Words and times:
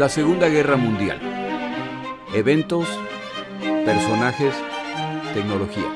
La 0.00 0.08
Segunda 0.08 0.48
Guerra 0.48 0.78
Mundial. 0.78 1.20
Eventos, 2.32 2.88
personajes, 3.84 4.54
tecnología. 5.34 5.94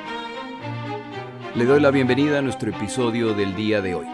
Le 1.54 1.64
doy 1.64 1.80
la 1.80 1.90
bienvenida 1.90 2.40
a 2.40 2.42
nuestro 2.42 2.68
episodio 2.68 3.32
del 3.32 3.56
día 3.56 3.80
de 3.80 3.94
hoy. 3.94 4.06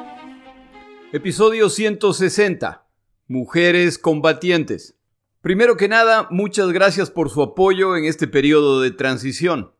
Episodio 1.12 1.68
160. 1.68 2.86
Mujeres 3.26 3.98
combatientes. 3.98 4.96
Primero 5.40 5.76
que 5.76 5.88
nada, 5.88 6.28
muchas 6.30 6.70
gracias 6.70 7.10
por 7.10 7.28
su 7.28 7.42
apoyo 7.42 7.96
en 7.96 8.04
este 8.04 8.28
periodo 8.28 8.80
de 8.80 8.92
transición. 8.92 9.72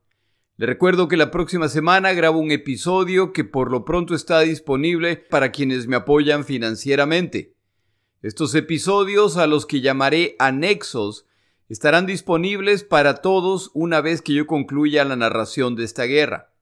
Le 0.57 0.67
recuerdo 0.67 1.07
que 1.07 1.17
la 1.17 1.31
próxima 1.31 1.69
semana 1.69 2.15
grabo 2.15 2.41
un 2.41 2.51
episodio 2.51 3.33
que 3.33 3.45
por 3.45 3.71
lo 3.71 3.85
pronto 3.85 4.17
está 4.17 4.41
disponible 4.41 5.19
para 5.31 5.53
quienes 5.53 5.87
me 5.87 5.95
apoyan 5.95 6.45
financieramente. 6.45 7.60
Estos 8.23 8.55
episodios, 8.55 9.39
a 9.39 9.47
los 9.47 9.65
que 9.65 9.81
llamaré 9.81 10.37
anexos, 10.39 11.25
estarán 11.71 12.05
disponibles 12.05 12.85
para 12.85 13.23
todos 13.23 13.71
una 13.73 14.03
vez 14.03 14.21
que 14.21 14.35
yo 14.35 14.47
concluya 14.47 15.07
la 15.07 15.17
narración 15.17 15.75
de 15.75 15.85
esta 15.85 16.05
guerra. 16.05 16.53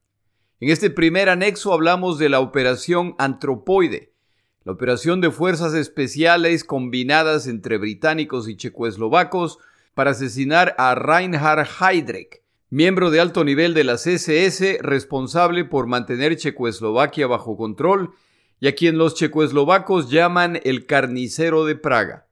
En 0.60 0.70
este 0.70 0.88
primer 0.88 1.28
anexo 1.28 1.72
hablamos 1.72 2.16
de 2.20 2.28
la 2.28 2.38
operación 2.38 3.16
Antropoide, 3.18 4.14
la 4.62 4.70
operación 4.70 5.20
de 5.20 5.32
fuerzas 5.32 5.74
especiales 5.74 6.62
combinadas 6.62 7.48
entre 7.48 7.76
británicos 7.76 8.48
y 8.48 8.56
checoslovacos 8.56 9.58
para 9.94 10.12
asesinar 10.12 10.76
a 10.78 10.94
Reinhard 10.94 11.66
Heydrich, 11.80 12.40
miembro 12.70 13.10
de 13.10 13.18
alto 13.18 13.42
nivel 13.42 13.74
de 13.74 13.82
la 13.82 13.96
CSS 13.96 14.78
responsable 14.80 15.64
por 15.64 15.88
mantener 15.88 16.36
Checoslovaquia 16.36 17.26
bajo 17.26 17.56
control 17.56 18.12
y 18.60 18.68
a 18.68 18.74
quien 18.74 18.98
los 18.98 19.14
checoslovacos 19.14 20.10
llaman 20.10 20.60
el 20.64 20.86
carnicero 20.86 21.64
de 21.64 21.76
Praga. 21.76 22.26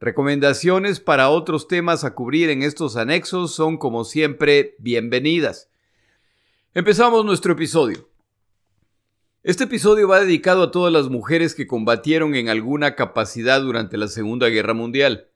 Recomendaciones 0.00 0.98
para 0.98 1.28
otros 1.28 1.68
temas 1.68 2.02
a 2.02 2.14
cubrir 2.14 2.50
en 2.50 2.62
estos 2.62 2.96
anexos 2.96 3.54
son 3.54 3.78
como 3.78 4.04
siempre 4.04 4.74
bienvenidas. 4.78 5.68
Empezamos 6.74 7.24
nuestro 7.24 7.52
episodio. 7.52 8.08
Este 9.44 9.64
episodio 9.64 10.08
va 10.08 10.20
dedicado 10.20 10.64
a 10.64 10.70
todas 10.70 10.92
las 10.92 11.08
mujeres 11.08 11.54
que 11.54 11.66
combatieron 11.66 12.34
en 12.34 12.48
alguna 12.48 12.94
capacidad 12.96 13.60
durante 13.60 13.96
la 13.96 14.08
Segunda 14.08 14.48
Guerra 14.48 14.74
Mundial. 14.74 15.28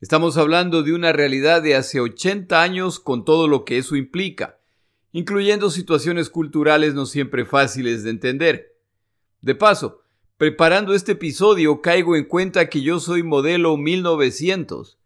Estamos 0.00 0.36
hablando 0.36 0.84
de 0.84 0.92
una 0.92 1.12
realidad 1.12 1.62
de 1.62 1.74
hace 1.74 2.00
80 2.00 2.62
años 2.62 3.00
con 3.00 3.24
todo 3.24 3.48
lo 3.48 3.64
que 3.64 3.78
eso 3.78 3.96
implica, 3.96 4.58
incluyendo 5.12 5.70
situaciones 5.70 6.30
culturales 6.30 6.94
no 6.94 7.04
siempre 7.04 7.44
fáciles 7.44 8.04
de 8.04 8.10
entender. 8.10 8.67
De 9.40 9.54
paso, 9.54 10.02
preparando 10.36 10.94
este 10.94 11.12
episodio 11.12 11.80
caigo 11.80 12.16
en 12.16 12.24
cuenta 12.24 12.68
que 12.68 12.82
yo 12.82 12.98
soy 12.98 13.22
modelo 13.22 13.76
1900 13.76 14.98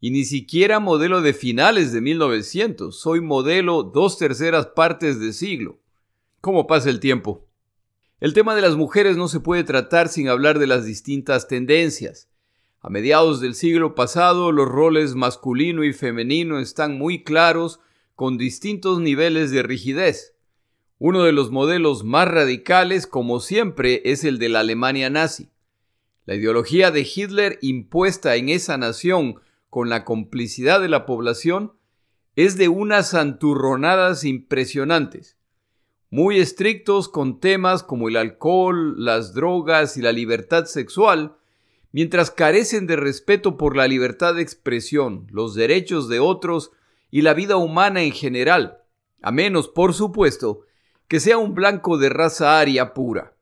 y 0.00 0.10
ni 0.10 0.24
siquiera 0.24 0.78
modelo 0.78 1.22
de 1.22 1.32
finales 1.32 1.92
de 1.92 2.00
1900, 2.00 2.96
soy 2.96 3.20
modelo 3.20 3.82
dos 3.82 4.16
terceras 4.16 4.66
partes 4.66 5.18
de 5.18 5.32
siglo. 5.32 5.80
¿Cómo 6.40 6.68
pasa 6.68 6.88
el 6.88 7.00
tiempo? 7.00 7.48
El 8.20 8.32
tema 8.32 8.54
de 8.54 8.62
las 8.62 8.76
mujeres 8.76 9.16
no 9.16 9.26
se 9.26 9.40
puede 9.40 9.64
tratar 9.64 10.08
sin 10.08 10.28
hablar 10.28 10.60
de 10.60 10.68
las 10.68 10.84
distintas 10.84 11.48
tendencias. 11.48 12.28
A 12.80 12.90
mediados 12.90 13.40
del 13.40 13.56
siglo 13.56 13.96
pasado, 13.96 14.52
los 14.52 14.68
roles 14.68 15.16
masculino 15.16 15.82
y 15.82 15.92
femenino 15.92 16.60
están 16.60 16.96
muy 16.96 17.24
claros, 17.24 17.80
con 18.14 18.38
distintos 18.38 19.00
niveles 19.00 19.50
de 19.50 19.64
rigidez. 19.64 20.33
Uno 21.06 21.24
de 21.24 21.32
los 21.32 21.50
modelos 21.50 22.02
más 22.02 22.28
radicales, 22.28 23.06
como 23.06 23.38
siempre, 23.38 24.00
es 24.06 24.24
el 24.24 24.38
de 24.38 24.48
la 24.48 24.60
Alemania 24.60 25.10
nazi. 25.10 25.50
La 26.24 26.34
ideología 26.34 26.90
de 26.90 27.02
Hitler 27.02 27.58
impuesta 27.60 28.36
en 28.36 28.48
esa 28.48 28.78
nación 28.78 29.34
con 29.68 29.90
la 29.90 30.06
complicidad 30.06 30.80
de 30.80 30.88
la 30.88 31.04
población 31.04 31.74
es 32.36 32.56
de 32.56 32.68
unas 32.68 33.10
santurronadas 33.10 34.24
impresionantes, 34.24 35.36
muy 36.08 36.38
estrictos 36.38 37.10
con 37.10 37.38
temas 37.38 37.82
como 37.82 38.08
el 38.08 38.16
alcohol, 38.16 38.94
las 38.96 39.34
drogas 39.34 39.98
y 39.98 40.00
la 40.00 40.12
libertad 40.12 40.64
sexual, 40.64 41.36
mientras 41.92 42.30
carecen 42.30 42.86
de 42.86 42.96
respeto 42.96 43.58
por 43.58 43.76
la 43.76 43.86
libertad 43.88 44.36
de 44.36 44.40
expresión, 44.40 45.26
los 45.30 45.54
derechos 45.54 46.08
de 46.08 46.20
otros 46.20 46.70
y 47.10 47.20
la 47.20 47.34
vida 47.34 47.58
humana 47.58 48.00
en 48.00 48.12
general, 48.12 48.78
a 49.20 49.32
menos, 49.32 49.68
por 49.68 49.92
supuesto, 49.92 50.64
que 51.08 51.20
sea 51.20 51.38
un 51.38 51.54
blanco 51.54 51.98
de 51.98 52.08
raza 52.08 52.58
aria 52.58 52.94
pura. 52.94 53.34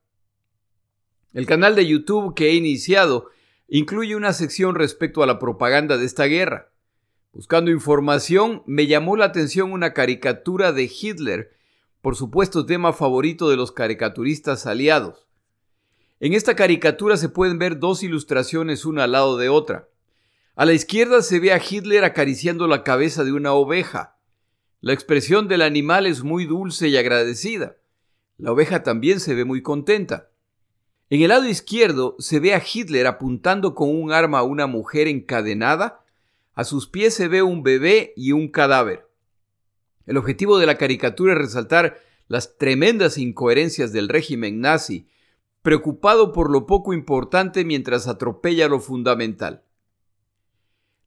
El 1.32 1.46
canal 1.46 1.74
de 1.74 1.86
YouTube 1.86 2.34
que 2.34 2.50
he 2.50 2.54
iniciado 2.54 3.30
incluye 3.68 4.16
una 4.16 4.32
sección 4.32 4.74
respecto 4.74 5.22
a 5.22 5.26
la 5.26 5.38
propaganda 5.38 5.96
de 5.96 6.04
esta 6.04 6.24
guerra. 6.24 6.70
Buscando 7.32 7.70
información, 7.70 8.62
me 8.66 8.86
llamó 8.86 9.16
la 9.16 9.24
atención 9.24 9.72
una 9.72 9.94
caricatura 9.94 10.72
de 10.72 10.84
Hitler, 10.84 11.52
por 12.02 12.16
supuesto 12.16 12.66
tema 12.66 12.92
favorito 12.92 13.48
de 13.48 13.56
los 13.56 13.72
caricaturistas 13.72 14.66
aliados. 14.66 15.26
En 16.20 16.34
esta 16.34 16.54
caricatura 16.54 17.16
se 17.16 17.30
pueden 17.30 17.58
ver 17.58 17.78
dos 17.78 18.02
ilustraciones 18.02 18.84
una 18.84 19.04
al 19.04 19.12
lado 19.12 19.38
de 19.38 19.48
otra. 19.48 19.88
A 20.54 20.66
la 20.66 20.74
izquierda 20.74 21.22
se 21.22 21.40
ve 21.40 21.52
a 21.52 21.62
Hitler 21.66 22.04
acariciando 22.04 22.68
la 22.68 22.84
cabeza 22.84 23.24
de 23.24 23.32
una 23.32 23.54
oveja. 23.54 24.18
La 24.84 24.92
expresión 24.92 25.46
del 25.46 25.62
animal 25.62 26.06
es 26.06 26.24
muy 26.24 26.44
dulce 26.44 26.88
y 26.88 26.96
agradecida. 26.96 27.76
La 28.36 28.50
oveja 28.50 28.82
también 28.82 29.20
se 29.20 29.32
ve 29.32 29.44
muy 29.44 29.62
contenta. 29.62 30.30
En 31.08 31.22
el 31.22 31.28
lado 31.28 31.46
izquierdo 31.46 32.16
se 32.18 32.40
ve 32.40 32.52
a 32.52 32.60
Hitler 32.60 33.06
apuntando 33.06 33.76
con 33.76 33.88
un 33.88 34.10
arma 34.10 34.40
a 34.40 34.42
una 34.42 34.66
mujer 34.66 35.06
encadenada. 35.06 36.04
A 36.54 36.64
sus 36.64 36.88
pies 36.88 37.14
se 37.14 37.28
ve 37.28 37.42
un 37.42 37.62
bebé 37.62 38.12
y 38.16 38.32
un 38.32 38.48
cadáver. 38.48 39.06
El 40.04 40.16
objetivo 40.16 40.58
de 40.58 40.66
la 40.66 40.76
caricatura 40.76 41.34
es 41.34 41.38
resaltar 41.38 42.00
las 42.26 42.58
tremendas 42.58 43.18
incoherencias 43.18 43.92
del 43.92 44.08
régimen 44.08 44.60
nazi 44.60 45.06
preocupado 45.62 46.32
por 46.32 46.50
lo 46.50 46.66
poco 46.66 46.92
importante 46.92 47.64
mientras 47.64 48.08
atropella 48.08 48.66
lo 48.66 48.80
fundamental. 48.80 49.62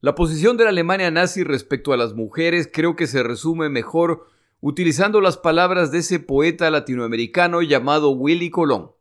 La 0.00 0.14
posición 0.14 0.56
de 0.56 0.64
la 0.64 0.70
Alemania 0.70 1.10
nazi 1.10 1.42
respecto 1.42 1.92
a 1.92 1.96
las 1.96 2.12
mujeres 2.14 2.68
creo 2.70 2.96
que 2.96 3.06
se 3.06 3.22
resume 3.22 3.70
mejor 3.70 4.26
utilizando 4.60 5.20
las 5.20 5.38
palabras 5.38 5.90
de 5.90 5.98
ese 5.98 6.20
poeta 6.20 6.70
latinoamericano 6.70 7.62
llamado 7.62 8.10
Willy 8.10 8.50
Colón. 8.50 8.92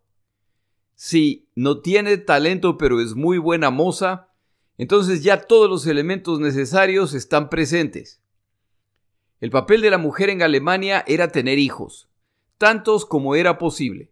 Si 0.96 1.50
no 1.54 1.82
tiene 1.82 2.18
talento 2.18 2.78
pero 2.78 3.02
es 3.02 3.16
muy 3.16 3.38
buena 3.38 3.72
moza, 3.72 4.30
entonces 4.78 5.22
ya 5.22 5.42
todos 5.42 5.70
los 5.70 5.86
elementos 5.86 6.40
necesarios 6.40 7.14
están 7.14 7.50
presentes. 7.50 8.22
El 9.42 9.52
papel 9.52 9.82
de 9.82 9.90
la 9.90 9.98
mujer 9.98 10.30
en 10.30 10.42
Alemania 10.42 11.04
era 11.08 11.28
tener 11.28 11.60
hijos, 11.60 12.08
tantos 12.58 13.06
como 13.06 13.36
era 13.36 13.58
posible. 13.58 14.12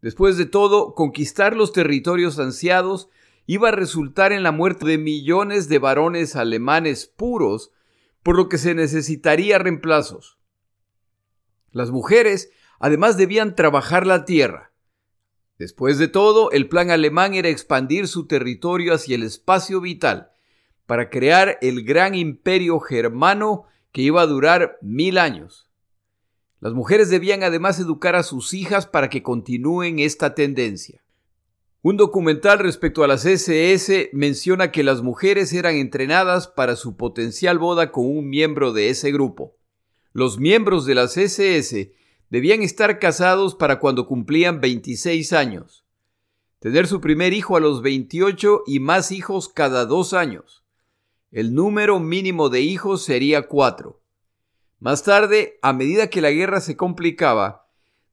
Después 0.00 0.38
de 0.38 0.46
todo, 0.46 0.94
conquistar 0.94 1.54
los 1.54 1.72
territorios 1.72 2.38
ansiados 2.38 3.10
iba 3.46 3.68
a 3.68 3.72
resultar 3.72 4.32
en 4.32 4.42
la 4.42 4.52
muerte 4.52 4.86
de 4.86 4.98
millones 4.98 5.68
de 5.68 5.78
varones 5.78 6.36
alemanes 6.36 7.06
puros, 7.06 7.70
por 8.22 8.36
lo 8.36 8.48
que 8.48 8.58
se 8.58 8.74
necesitaría 8.74 9.58
reemplazos. 9.58 10.38
Las 11.70 11.90
mujeres 11.90 12.50
además 12.80 13.16
debían 13.16 13.54
trabajar 13.54 14.06
la 14.06 14.24
tierra. 14.24 14.72
Después 15.58 15.98
de 15.98 16.08
todo, 16.08 16.50
el 16.50 16.68
plan 16.68 16.90
alemán 16.90 17.34
era 17.34 17.48
expandir 17.48 18.08
su 18.08 18.26
territorio 18.26 18.92
hacia 18.94 19.14
el 19.14 19.22
espacio 19.22 19.80
vital, 19.80 20.30
para 20.86 21.08
crear 21.08 21.58
el 21.62 21.84
gran 21.84 22.14
imperio 22.14 22.78
germano 22.80 23.64
que 23.92 24.02
iba 24.02 24.20
a 24.20 24.26
durar 24.26 24.78
mil 24.82 25.18
años. 25.18 25.70
Las 26.60 26.74
mujeres 26.74 27.10
debían 27.10 27.42
además 27.42 27.78
educar 27.78 28.16
a 28.16 28.22
sus 28.22 28.54
hijas 28.54 28.86
para 28.86 29.08
que 29.08 29.22
continúen 29.22 29.98
esta 29.98 30.34
tendencia. 30.34 31.05
Un 31.88 31.96
documental 31.96 32.58
respecto 32.58 33.04
a 33.04 33.06
las 33.06 33.24
SS 33.24 34.10
menciona 34.12 34.72
que 34.72 34.82
las 34.82 35.02
mujeres 35.02 35.52
eran 35.52 35.76
entrenadas 35.76 36.48
para 36.48 36.74
su 36.74 36.96
potencial 36.96 37.60
boda 37.60 37.92
con 37.92 38.06
un 38.06 38.28
miembro 38.28 38.72
de 38.72 38.88
ese 38.88 39.12
grupo. 39.12 39.56
Los 40.12 40.40
miembros 40.40 40.84
de 40.84 40.96
las 40.96 41.16
SS 41.16 41.92
debían 42.28 42.62
estar 42.62 42.98
casados 42.98 43.54
para 43.54 43.78
cuando 43.78 44.08
cumplían 44.08 44.60
26 44.60 45.32
años, 45.32 45.86
tener 46.58 46.88
su 46.88 47.00
primer 47.00 47.32
hijo 47.32 47.56
a 47.56 47.60
los 47.60 47.82
28 47.82 48.64
y 48.66 48.80
más 48.80 49.12
hijos 49.12 49.48
cada 49.48 49.86
dos 49.86 50.12
años. 50.12 50.64
El 51.30 51.54
número 51.54 52.00
mínimo 52.00 52.48
de 52.48 52.62
hijos 52.62 53.04
sería 53.04 53.46
cuatro. 53.46 54.02
Más 54.80 55.04
tarde, 55.04 55.60
a 55.62 55.72
medida 55.72 56.10
que 56.10 56.20
la 56.20 56.32
guerra 56.32 56.60
se 56.60 56.76
complicaba, 56.76 57.65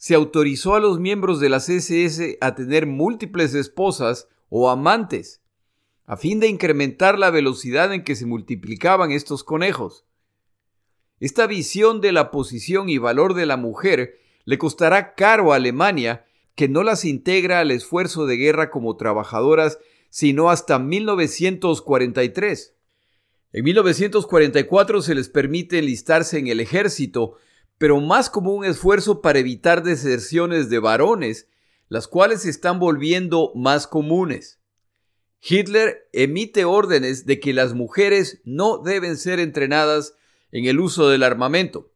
se 0.03 0.15
autorizó 0.15 0.75
a 0.75 0.81
los 0.81 0.99
miembros 0.99 1.39
de 1.39 1.47
la 1.47 1.59
CSS 1.59 2.35
a 2.41 2.55
tener 2.55 2.85
múltiples 2.87 3.53
esposas 3.53 4.27
o 4.49 4.69
amantes, 4.69 5.41
a 6.05 6.17
fin 6.17 6.41
de 6.41 6.49
incrementar 6.49 7.17
la 7.17 7.29
velocidad 7.29 7.93
en 7.93 8.03
que 8.03 8.17
se 8.17 8.25
multiplicaban 8.25 9.11
estos 9.11 9.45
conejos. 9.45 10.03
Esta 11.21 11.47
visión 11.47 12.01
de 12.01 12.11
la 12.11 12.31
posición 12.31 12.89
y 12.89 12.97
valor 12.97 13.33
de 13.33 13.45
la 13.45 13.55
mujer 13.55 14.19
le 14.43 14.57
costará 14.57 15.15
caro 15.15 15.53
a 15.53 15.55
Alemania, 15.55 16.25
que 16.53 16.67
no 16.67 16.83
las 16.83 17.05
integra 17.05 17.61
al 17.61 17.71
esfuerzo 17.71 18.25
de 18.25 18.35
guerra 18.35 18.71
como 18.71 18.97
trabajadoras, 18.97 19.79
sino 20.09 20.49
hasta 20.49 20.79
1943. 20.79 22.75
En 23.53 23.63
1944 23.63 25.01
se 25.01 25.15
les 25.15 25.29
permite 25.29 25.79
enlistarse 25.79 26.39
en 26.39 26.47
el 26.47 26.59
ejército, 26.59 27.37
pero 27.77 27.99
más 27.99 28.29
como 28.29 28.53
un 28.53 28.65
esfuerzo 28.65 29.21
para 29.21 29.39
evitar 29.39 29.83
deserciones 29.83 30.69
de 30.69 30.79
varones, 30.79 31.47
las 31.89 32.07
cuales 32.07 32.41
se 32.41 32.49
están 32.49 32.79
volviendo 32.79 33.51
más 33.55 33.87
comunes. 33.87 34.59
Hitler 35.41 36.07
emite 36.13 36.63
órdenes 36.63 37.25
de 37.25 37.39
que 37.39 37.53
las 37.53 37.73
mujeres 37.73 38.41
no 38.45 38.77
deben 38.77 39.17
ser 39.17 39.39
entrenadas 39.39 40.15
en 40.51 40.65
el 40.65 40.79
uso 40.79 41.09
del 41.09 41.23
armamento. 41.23 41.91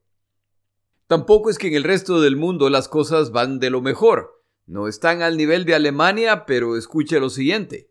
Tampoco 1.08 1.50
es 1.50 1.58
que 1.58 1.68
en 1.68 1.76
el 1.76 1.86
resto 1.86 2.20
del 2.20 2.36
mundo 2.36 2.70
las 2.70 2.90
cosas 2.90 3.32
van 3.32 3.60
de 3.60 3.70
lo 3.70 3.82
mejor. 3.82 4.44
No 4.66 4.90
están 4.90 5.22
al 5.22 5.38
nivel 5.38 5.64
de 5.64 5.76
Alemania, 5.76 6.46
pero 6.46 6.76
escuche 6.76 7.22
lo 7.22 7.30
siguiente. 7.30 7.90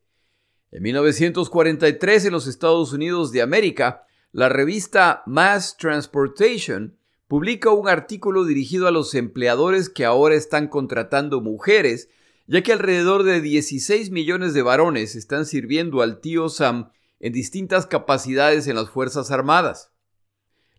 En 0.70 0.82
1943 0.82 2.26
en 2.26 2.32
los 2.32 2.46
Estados 2.46 2.92
Unidos 2.92 3.32
de 3.32 3.40
América, 3.40 4.04
la 4.32 4.50
revista 4.50 5.22
Mass 5.24 5.78
Transportation 5.78 6.98
publica 7.28 7.70
un 7.70 7.88
artículo 7.88 8.44
dirigido 8.44 8.86
a 8.86 8.90
los 8.90 9.14
empleadores 9.14 9.88
que 9.88 10.04
ahora 10.04 10.34
están 10.34 10.68
contratando 10.68 11.40
mujeres, 11.40 12.08
ya 12.46 12.62
que 12.62 12.72
alrededor 12.72 13.24
de 13.24 13.40
16 13.40 14.10
millones 14.10 14.54
de 14.54 14.62
varones 14.62 15.16
están 15.16 15.46
sirviendo 15.46 16.02
al 16.02 16.20
tío 16.20 16.48
Sam 16.48 16.90
en 17.18 17.32
distintas 17.32 17.86
capacidades 17.86 18.68
en 18.68 18.76
las 18.76 18.90
Fuerzas 18.90 19.30
Armadas. 19.30 19.92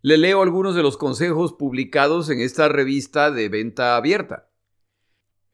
Le 0.02 0.18
leo 0.18 0.42
algunos 0.42 0.76
de 0.76 0.84
los 0.84 0.96
consejos 0.96 1.54
publicados 1.54 2.30
en 2.30 2.40
esta 2.40 2.70
revista 2.70 3.32
de 3.32 3.50
venta 3.50 3.98
abierta. 3.98 4.50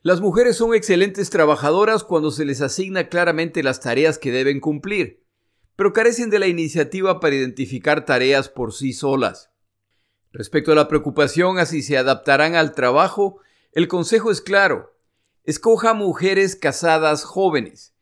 Las 0.01 0.19
mujeres 0.19 0.57
son 0.57 0.75
excelentes 0.75 1.29
trabajadoras 1.29 2.03
cuando 2.03 2.29
se 2.29 2.43
les 2.43 2.61
asigna 2.61 3.07
claramente 3.07 3.63
las 3.63 3.79
tareas 3.79 4.19
que 4.19 4.31
deben 4.31 4.59
cumplir, 4.59 5.23
pero 5.77 5.93
carecen 5.93 6.29
de 6.29 6.39
la 6.39 6.47
iniciativa 6.47 7.21
para 7.21 7.35
identificar 7.35 8.05
tareas 8.05 8.49
por 8.49 8.73
sí 8.73 8.91
solas. 8.91 9.52
Respecto 10.33 10.71
a 10.71 10.75
la 10.75 10.87
preocupación 10.87 11.59
a 11.59 11.67
si 11.67 11.83
se 11.83 11.95
adaptarán 11.95 12.55
al 12.55 12.73
trabajo, 12.73 13.39
el 13.71 13.87
consejo 13.87 14.31
es 14.31 14.41
claro. 14.41 14.97
Escoja 15.43 15.93
mujeres 15.93 16.55
casadas 16.55 17.23
jóvenes. 17.23 17.93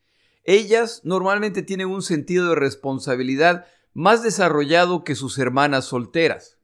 Ellas 0.42 1.02
normalmente 1.04 1.62
tienen 1.62 1.88
un 1.88 2.00
sentido 2.00 2.48
de 2.48 2.54
responsabilidad 2.54 3.66
más 3.92 4.22
desarrollado 4.22 5.04
que 5.04 5.14
sus 5.14 5.38
hermanas 5.38 5.84
solteras. 5.84 6.58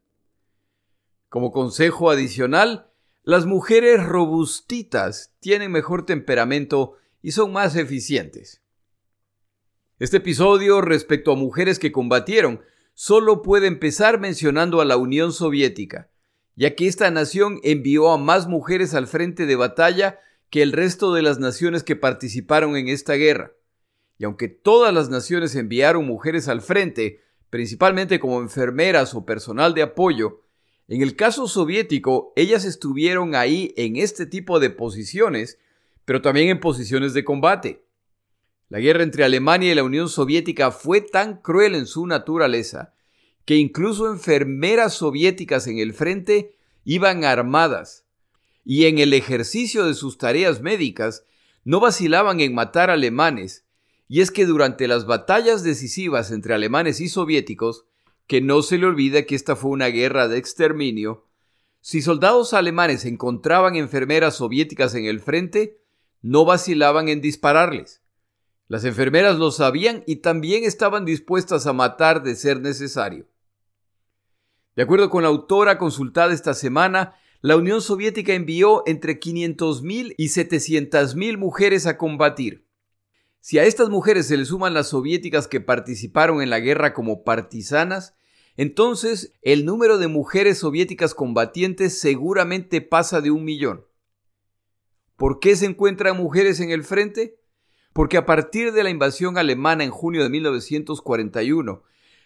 Como 1.28 1.52
consejo 1.52 2.10
adicional, 2.10 2.90
las 3.22 3.44
mujeres 3.44 4.02
robustitas 4.02 5.34
tienen 5.38 5.70
mejor 5.70 6.06
temperamento 6.06 6.96
y 7.20 7.32
son 7.32 7.52
más 7.52 7.76
eficientes. 7.76 8.62
Este 9.98 10.16
episodio 10.16 10.80
respecto 10.80 11.32
a 11.32 11.36
mujeres 11.36 11.78
que 11.78 11.92
combatieron 11.92 12.62
solo 13.00 13.42
puede 13.42 13.68
empezar 13.68 14.18
mencionando 14.18 14.80
a 14.80 14.84
la 14.84 14.96
Unión 14.96 15.32
Soviética, 15.32 16.10
ya 16.56 16.74
que 16.74 16.88
esta 16.88 17.08
nación 17.12 17.60
envió 17.62 18.10
a 18.10 18.18
más 18.18 18.48
mujeres 18.48 18.92
al 18.92 19.06
frente 19.06 19.46
de 19.46 19.54
batalla 19.54 20.18
que 20.50 20.62
el 20.62 20.72
resto 20.72 21.14
de 21.14 21.22
las 21.22 21.38
naciones 21.38 21.84
que 21.84 21.94
participaron 21.94 22.76
en 22.76 22.88
esta 22.88 23.14
guerra. 23.14 23.52
Y 24.18 24.24
aunque 24.24 24.48
todas 24.48 24.92
las 24.92 25.10
naciones 25.10 25.54
enviaron 25.54 26.08
mujeres 26.08 26.48
al 26.48 26.60
frente, 26.60 27.20
principalmente 27.50 28.18
como 28.18 28.40
enfermeras 28.40 29.14
o 29.14 29.24
personal 29.24 29.74
de 29.74 29.82
apoyo, 29.82 30.42
en 30.88 31.00
el 31.00 31.14
caso 31.14 31.46
soviético 31.46 32.32
ellas 32.34 32.64
estuvieron 32.64 33.36
ahí 33.36 33.72
en 33.76 33.94
este 33.94 34.26
tipo 34.26 34.58
de 34.58 34.70
posiciones, 34.70 35.60
pero 36.04 36.20
también 36.20 36.48
en 36.48 36.58
posiciones 36.58 37.14
de 37.14 37.24
combate. 37.24 37.80
La 38.68 38.80
guerra 38.80 39.02
entre 39.02 39.24
Alemania 39.24 39.72
y 39.72 39.74
la 39.74 39.82
Unión 39.82 40.08
Soviética 40.08 40.70
fue 40.70 41.00
tan 41.00 41.40
cruel 41.40 41.74
en 41.74 41.86
su 41.86 42.06
naturaleza 42.06 42.92
que 43.46 43.56
incluso 43.56 44.10
enfermeras 44.10 44.92
soviéticas 44.94 45.66
en 45.66 45.78
el 45.78 45.94
frente 45.94 46.54
iban 46.84 47.24
armadas 47.24 48.04
y 48.66 48.84
en 48.84 48.98
el 48.98 49.14
ejercicio 49.14 49.86
de 49.86 49.94
sus 49.94 50.18
tareas 50.18 50.60
médicas 50.60 51.24
no 51.64 51.80
vacilaban 51.80 52.40
en 52.40 52.54
matar 52.54 52.90
alemanes, 52.90 53.64
y 54.08 54.20
es 54.20 54.30
que 54.30 54.44
durante 54.44 54.86
las 54.86 55.06
batallas 55.06 55.62
decisivas 55.62 56.30
entre 56.30 56.52
alemanes 56.52 57.00
y 57.00 57.08
soviéticos, 57.08 57.86
que 58.26 58.42
no 58.42 58.60
se 58.60 58.76
le 58.76 58.84
olvide 58.84 59.24
que 59.24 59.34
esta 59.34 59.56
fue 59.56 59.70
una 59.70 59.86
guerra 59.86 60.28
de 60.28 60.36
exterminio, 60.36 61.24
si 61.80 62.02
soldados 62.02 62.52
alemanes 62.52 63.06
encontraban 63.06 63.76
enfermeras 63.76 64.36
soviéticas 64.36 64.94
en 64.94 65.06
el 65.06 65.20
frente, 65.20 65.78
no 66.20 66.44
vacilaban 66.44 67.08
en 67.08 67.22
dispararles. 67.22 68.02
Las 68.68 68.84
enfermeras 68.84 69.38
lo 69.38 69.50
sabían 69.50 70.04
y 70.06 70.16
también 70.16 70.64
estaban 70.64 71.06
dispuestas 71.06 71.66
a 71.66 71.72
matar 71.72 72.22
de 72.22 72.36
ser 72.36 72.60
necesario. 72.60 73.26
De 74.76 74.82
acuerdo 74.82 75.08
con 75.08 75.22
la 75.22 75.30
autora 75.30 75.78
consultada 75.78 76.34
esta 76.34 76.52
semana, 76.52 77.16
la 77.40 77.56
Unión 77.56 77.80
Soviética 77.80 78.34
envió 78.34 78.82
entre 78.86 79.18
500.000 79.18 80.14
y 80.16 80.26
700.000 80.26 81.38
mujeres 81.38 81.86
a 81.86 81.96
combatir. 81.96 82.68
Si 83.40 83.58
a 83.58 83.64
estas 83.64 83.88
mujeres 83.88 84.26
se 84.26 84.36
le 84.36 84.44
suman 84.44 84.74
las 84.74 84.88
soviéticas 84.88 85.48
que 85.48 85.60
participaron 85.60 86.42
en 86.42 86.50
la 86.50 86.60
guerra 86.60 86.92
como 86.92 87.24
partisanas, 87.24 88.14
entonces 88.56 89.32
el 89.40 89.64
número 89.64 89.96
de 89.96 90.08
mujeres 90.08 90.58
soviéticas 90.58 91.14
combatientes 91.14 91.98
seguramente 91.98 92.82
pasa 92.82 93.20
de 93.20 93.30
un 93.30 93.44
millón. 93.44 93.86
¿Por 95.16 95.40
qué 95.40 95.56
se 95.56 95.66
encuentran 95.66 96.16
mujeres 96.16 96.60
en 96.60 96.70
el 96.70 96.84
frente? 96.84 97.38
Porque 97.93 98.17
a 98.17 98.26
partir 98.26 98.73
de 98.73 98.82
la 98.82 98.90
invasión 98.90 99.38
alemana 99.38 99.85
en 99.85 99.90
junio 99.90 100.23
de 100.23 100.31
1941, 100.31 101.82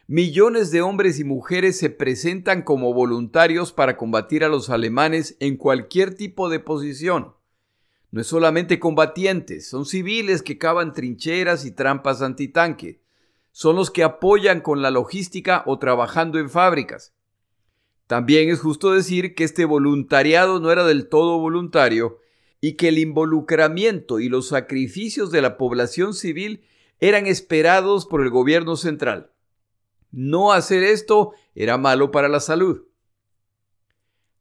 millones 0.06 0.70
de 0.70 0.82
hombres 0.82 1.18
y 1.18 1.24
mujeres 1.24 1.78
se 1.78 1.90
presentan 1.90 2.62
como 2.62 2.92
voluntarios 2.92 3.72
para 3.72 3.96
combatir 3.96 4.44
a 4.44 4.48
los 4.48 4.70
alemanes 4.70 5.36
en 5.40 5.56
cualquier 5.56 6.14
tipo 6.14 6.48
de 6.48 6.60
posición. 6.60 7.34
No 8.10 8.20
es 8.20 8.26
solamente 8.26 8.78
combatientes, 8.78 9.68
son 9.68 9.86
civiles 9.86 10.42
que 10.42 10.58
cavan 10.58 10.92
trincheras 10.92 11.64
y 11.64 11.70
trampas 11.70 12.20
antitanque. 12.20 13.00
Son 13.52 13.74
los 13.74 13.90
que 13.90 14.02
apoyan 14.02 14.60
con 14.60 14.82
la 14.82 14.90
logística 14.90 15.62
o 15.66 15.78
trabajando 15.78 16.38
en 16.38 16.50
fábricas. 16.50 17.14
También 18.06 18.50
es 18.50 18.60
justo 18.60 18.92
decir 18.92 19.34
que 19.34 19.44
este 19.44 19.64
voluntariado 19.64 20.60
no 20.60 20.70
era 20.70 20.84
del 20.84 21.08
todo 21.08 21.38
voluntario 21.38 22.18
y 22.64 22.74
que 22.74 22.88
el 22.88 22.98
involucramiento 22.98 24.20
y 24.20 24.28
los 24.28 24.48
sacrificios 24.48 25.32
de 25.32 25.42
la 25.42 25.58
población 25.58 26.14
civil 26.14 26.62
eran 27.00 27.26
esperados 27.26 28.06
por 28.06 28.22
el 28.22 28.30
gobierno 28.30 28.76
central. 28.76 29.32
No 30.12 30.52
hacer 30.52 30.84
esto 30.84 31.32
era 31.56 31.76
malo 31.76 32.12
para 32.12 32.28
la 32.28 32.38
salud. 32.38 32.84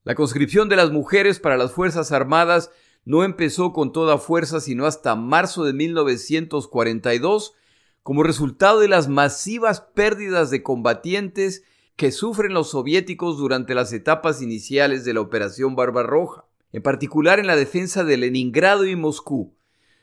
La 0.03 0.13
conscripción 0.13 0.69
de 0.69 0.75
las 0.75 0.91
mujeres 0.91 1.39
para 1.39 1.57
las 1.57 1.71
Fuerzas 1.71 2.11
Armadas 2.11 2.69
no 3.05 3.23
empezó 3.23 3.73
con 3.73 3.91
toda 3.91 4.19
fuerza 4.19 4.61
sino 4.61 4.85
hasta 4.85 5.15
marzo 5.15 5.63
de 5.63 5.73
1942 5.73 7.55
como 8.03 8.21
resultado 8.21 8.81
de 8.81 8.87
las 8.87 9.07
masivas 9.07 9.81
pérdidas 9.81 10.51
de 10.51 10.61
combatientes 10.61 11.63
que 11.95 12.11
sufren 12.11 12.53
los 12.53 12.69
soviéticos 12.69 13.39
durante 13.39 13.73
las 13.73 13.91
etapas 13.93 14.43
iniciales 14.43 15.05
de 15.05 15.15
la 15.15 15.21
Operación 15.21 15.75
Barbarroja 15.75 16.45
en 16.73 16.81
particular 16.81 17.39
en 17.39 17.47
la 17.47 17.55
defensa 17.55 18.03
de 18.03 18.17
Leningrado 18.17 18.85
y 18.85 18.95
Moscú, 18.95 19.55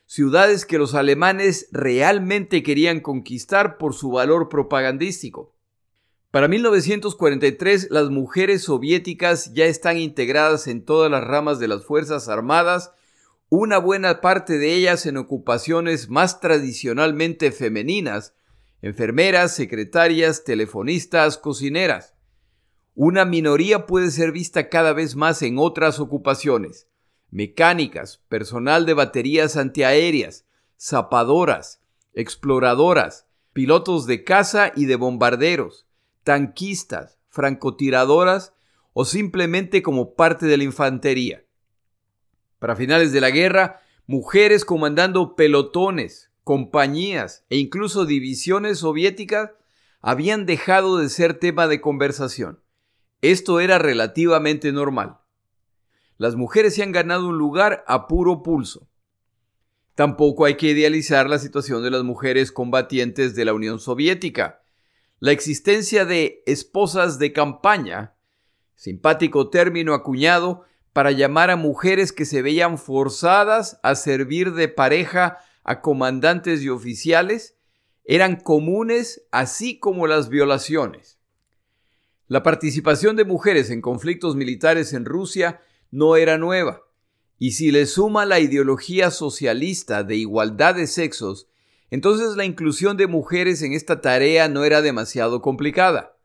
ciudades 0.07 0.65
que 0.65 0.79
los 0.79 0.95
alemanes 0.95 1.69
realmente 1.71 2.63
querían 2.63 3.01
conquistar 3.01 3.79
por 3.79 3.95
su 3.95 4.11
valor 4.11 4.49
propagandístico. 4.49 5.55
Para 6.31 6.49
1943 6.49 7.89
las 7.91 8.11
mujeres 8.11 8.63
soviéticas 8.63 9.53
ya 9.55 9.65
están 9.65 9.99
integradas 9.99 10.67
en 10.67 10.85
todas 10.85 11.11
las 11.11 11.25
ramas 11.25 11.59
de 11.59 11.69
las 11.69 11.85
Fuerzas 11.85 12.29
Armadas, 12.29 12.93
una 13.49 13.79
buena 13.79 14.21
parte 14.21 14.59
de 14.59 14.75
ellas 14.75 15.07
en 15.07 15.17
ocupaciones 15.17 16.11
más 16.11 16.41
tradicionalmente 16.41 17.51
femeninas, 17.51 18.35
enfermeras, 18.83 19.55
secretarias, 19.55 20.45
telefonistas, 20.45 21.39
cocineras. 21.39 22.15
Una 23.01 23.25
minoría 23.25 23.87
puede 23.87 24.11
ser 24.11 24.33
vista 24.33 24.69
cada 24.69 24.93
vez 24.93 25.15
más 25.15 25.43
en 25.43 25.57
otras 25.57 26.01
ocupaciones. 26.01 26.89
Mecánicas, 27.31 28.25
personal 28.29 28.87
de 28.87 28.95
baterías 28.95 29.57
antiaéreas, 29.57 30.47
zapadoras, 30.77 31.81
exploradoras, 32.13 33.29
pilotos 33.53 34.07
de 34.07 34.25
caza 34.25 34.73
y 34.75 34.87
de 34.87 34.97
bombarderos, 34.97 35.87
tanquistas, 36.25 37.21
francotiradoras 37.29 38.53
o 38.95 39.05
simplemente 39.05 39.81
como 39.81 40.15
parte 40.15 40.47
de 40.47 40.57
la 40.57 40.65
infantería. 40.65 41.45
Para 42.59 42.75
finales 42.75 43.13
de 43.13 43.21
la 43.21 43.31
guerra, 43.31 43.81
mujeres 44.09 44.65
comandando 44.65 45.37
pelotones, 45.37 46.33
compañías 46.43 47.45
e 47.49 47.59
incluso 47.59 48.07
divisiones 48.07 48.81
soviéticas 48.81 49.53
habían 50.01 50.47
dejado 50.47 50.99
de 50.99 51.09
ser 51.09 51.35
tema 51.35 51.69
de 51.69 51.81
conversación. 51.81 52.59
Esto 53.21 53.59
era 53.59 53.79
relativamente 53.79 54.71
normal. 54.71 55.19
Las 56.19 56.37
mujeres 56.37 56.75
se 56.75 56.83
han 56.83 56.93
ganado 56.93 57.29
un 57.29 57.39
lugar 57.39 57.85
a 57.89 58.07
puro 58.07 58.43
pulso. 58.43 58.89
Tampoco 59.97 60.45
hay 60.45 60.57
que 60.57 60.69
idealizar 60.69 61.29
la 61.29 61.41
situación 61.41 61.83
de 61.83 61.91
las 61.91 62.05
mujeres 62.05 62.53
combatientes 62.53 63.35
de 63.35 63.45
la 63.45 63.55
Unión 63.55 63.81
Soviética. 63.81 64.63
La 65.19 65.33
existencia 65.33 66.05
de 66.05 66.45
esposas 66.47 67.19
de 67.19 67.33
campaña, 67.33 68.15
simpático 68.77 69.51
término 69.51 69.95
acuñado 69.95 70.65
para 70.93 71.11
llamar 71.11 71.51
a 71.51 71.57
mujeres 71.57 72.13
que 72.13 72.25
se 72.25 72.43
veían 72.43 72.79
forzadas 72.79 73.81
a 73.83 73.97
servir 73.97 74.53
de 74.53 74.69
pareja 74.69 75.39
a 75.65 75.81
comandantes 75.81 76.63
y 76.63 76.69
oficiales, 76.69 77.57
eran 78.05 78.37
comunes 78.37 79.27
así 79.33 79.81
como 79.81 80.07
las 80.07 80.29
violaciones. 80.29 81.18
La 82.29 82.43
participación 82.43 83.17
de 83.17 83.25
mujeres 83.25 83.71
en 83.71 83.81
conflictos 83.81 84.37
militares 84.37 84.93
en 84.93 85.07
Rusia 85.07 85.63
no 85.91 86.17
era 86.17 86.37
nueva, 86.37 86.83
y 87.39 87.53
si 87.53 87.71
le 87.71 87.87
suma 87.87 88.27
la 88.27 88.39
ideología 88.39 89.11
socialista 89.11 90.05
de 90.05 90.17
igualdad 90.17 90.75
de 90.75 90.87
sexos, 90.87 91.49
entonces 91.91 92.37
la 92.37 92.45
inclusión 92.45 92.99
de 92.99 93.07
mujeres 93.07 93.63
en 93.63 93.73
esta 93.73 94.03
tarea 94.03 94.49
no 94.49 94.65
era 94.65 94.83
demasiado 94.83 95.41
complicada. 95.41 96.17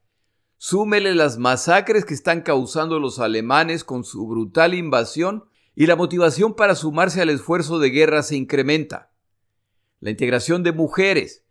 Súmele 0.57 1.15
las 1.15 1.37
masacres 1.37 2.03
que 2.03 2.13
están 2.13 2.41
causando 2.41 2.99
los 2.99 3.19
alemanes 3.19 3.83
con 3.83 4.03
su 4.03 4.27
brutal 4.27 4.73
invasión 4.73 5.45
y 5.75 5.85
la 5.85 5.95
motivación 5.95 6.53
para 6.55 6.75
sumarse 6.75 7.21
al 7.21 7.29
esfuerzo 7.29 7.79
de 7.79 7.89
guerra 7.89 8.23
se 8.23 8.35
incrementa. 8.35 9.11
La 9.99 10.09
integración 10.09 10.63
de 10.63 10.73
mujeres, 10.73 11.42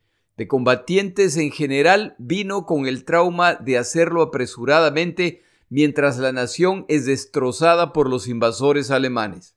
combatientes 0.49 1.37
en 1.37 1.51
general, 1.51 2.15
vino 2.19 2.67
con 2.67 2.87
el 2.87 3.05
trauma 3.05 3.55
de 3.55 3.79
hacerlo 3.79 4.23
apresuradamente 4.23 5.43
mientras 5.69 6.19
la 6.19 6.33
nación 6.33 6.85
es 6.89 7.07
destrozada 7.07 7.93
por 7.93 8.09
los 8.09 8.29
invasores 8.29 8.91
alemanes. 8.91 9.57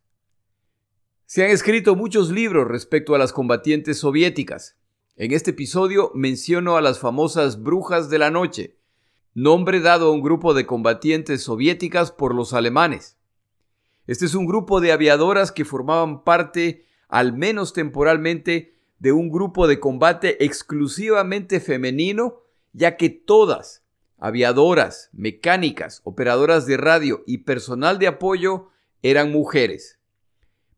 Se 1.26 1.44
han 1.44 1.50
escrito 1.50 1.96
muchos 1.96 2.30
libros 2.30 2.68
respecto 2.68 3.16
a 3.16 3.18
las 3.18 3.34
combatientes 3.34 3.98
soviéticas. 4.00 4.78
En 5.18 5.32
este 5.32 5.52
episodio 5.52 6.12
menciono 6.14 6.78
a 6.78 6.82
las 6.82 7.00
famosas 7.00 7.64
Brujas 7.64 8.10
de 8.10 8.20
la 8.20 8.32
Noche, 8.32 8.78
nombre 9.34 9.80
dado 9.80 10.08
a 10.08 10.12
un 10.12 10.22
grupo 10.22 10.54
de 10.54 10.66
combatientes 10.66 11.44
soviéticas 11.44 12.12
por 12.12 12.36
los 12.36 12.54
alemanes. 12.54 13.18
Este 14.08 14.26
es 14.26 14.36
un 14.36 14.46
grupo 14.46 14.82
de 14.82 14.92
aviadoras 14.92 15.52
que 15.52 15.66
formaban 15.66 16.24
parte, 16.24 16.86
al 17.08 17.34
menos 17.34 17.74
temporalmente, 17.74 18.75
de 19.00 19.12
un 19.12 19.30
grupo 19.30 19.68
de 19.68 19.80
combate 19.80 20.44
exclusivamente 20.44 21.60
femenino, 21.60 22.42
ya 22.74 22.98
que 22.98 23.10
todas, 23.10 23.84
aviadoras, 24.18 25.10
mecánicas, 25.14 26.02
operadoras 26.04 26.66
de 26.66 26.78
radio 26.78 27.24
y 27.26 27.40
personal 27.40 28.00
de 28.00 28.08
apoyo 28.08 28.70
eran 29.02 29.32
mujeres. 29.32 30.00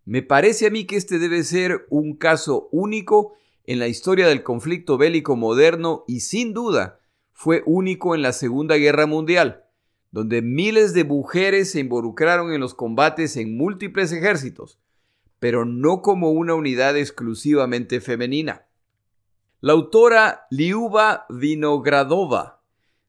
Me 0.06 0.22
parece 0.22 0.68
a 0.68 0.70
mí 0.70 0.86
que 0.86 0.96
este 0.96 1.20
debe 1.20 1.44
ser 1.44 1.86
un 1.90 2.16
caso 2.16 2.70
único 2.72 3.36
en 3.66 3.80
la 3.80 3.88
historia 3.88 4.28
del 4.28 4.44
conflicto 4.44 4.98
bélico 4.98 5.36
moderno 5.36 6.06
y 6.08 6.22
sin 6.22 6.54
duda 6.54 7.00
fue 7.34 7.62
único 7.66 8.16
en 8.16 8.22
la 8.22 8.34
Segunda 8.34 8.78
Guerra 8.78 9.06
Mundial, 9.06 9.66
donde 10.12 10.42
miles 10.42 10.94
de 10.94 11.04
mujeres 11.04 11.72
se 11.72 11.82
involucraron 11.82 12.54
en 12.54 12.62
los 12.62 12.74
combates 12.74 13.38
en 13.38 13.58
múltiples 13.58 14.12
ejércitos, 14.12 14.80
pero 15.40 15.66
no 15.66 16.02
como 16.02 16.32
una 16.32 16.56
unidad 16.56 16.98
exclusivamente 16.98 18.02
femenina. 18.02 18.66
La 19.60 19.74
autora 19.74 20.48
Liuba 20.52 21.26
Vinogradova 21.30 22.62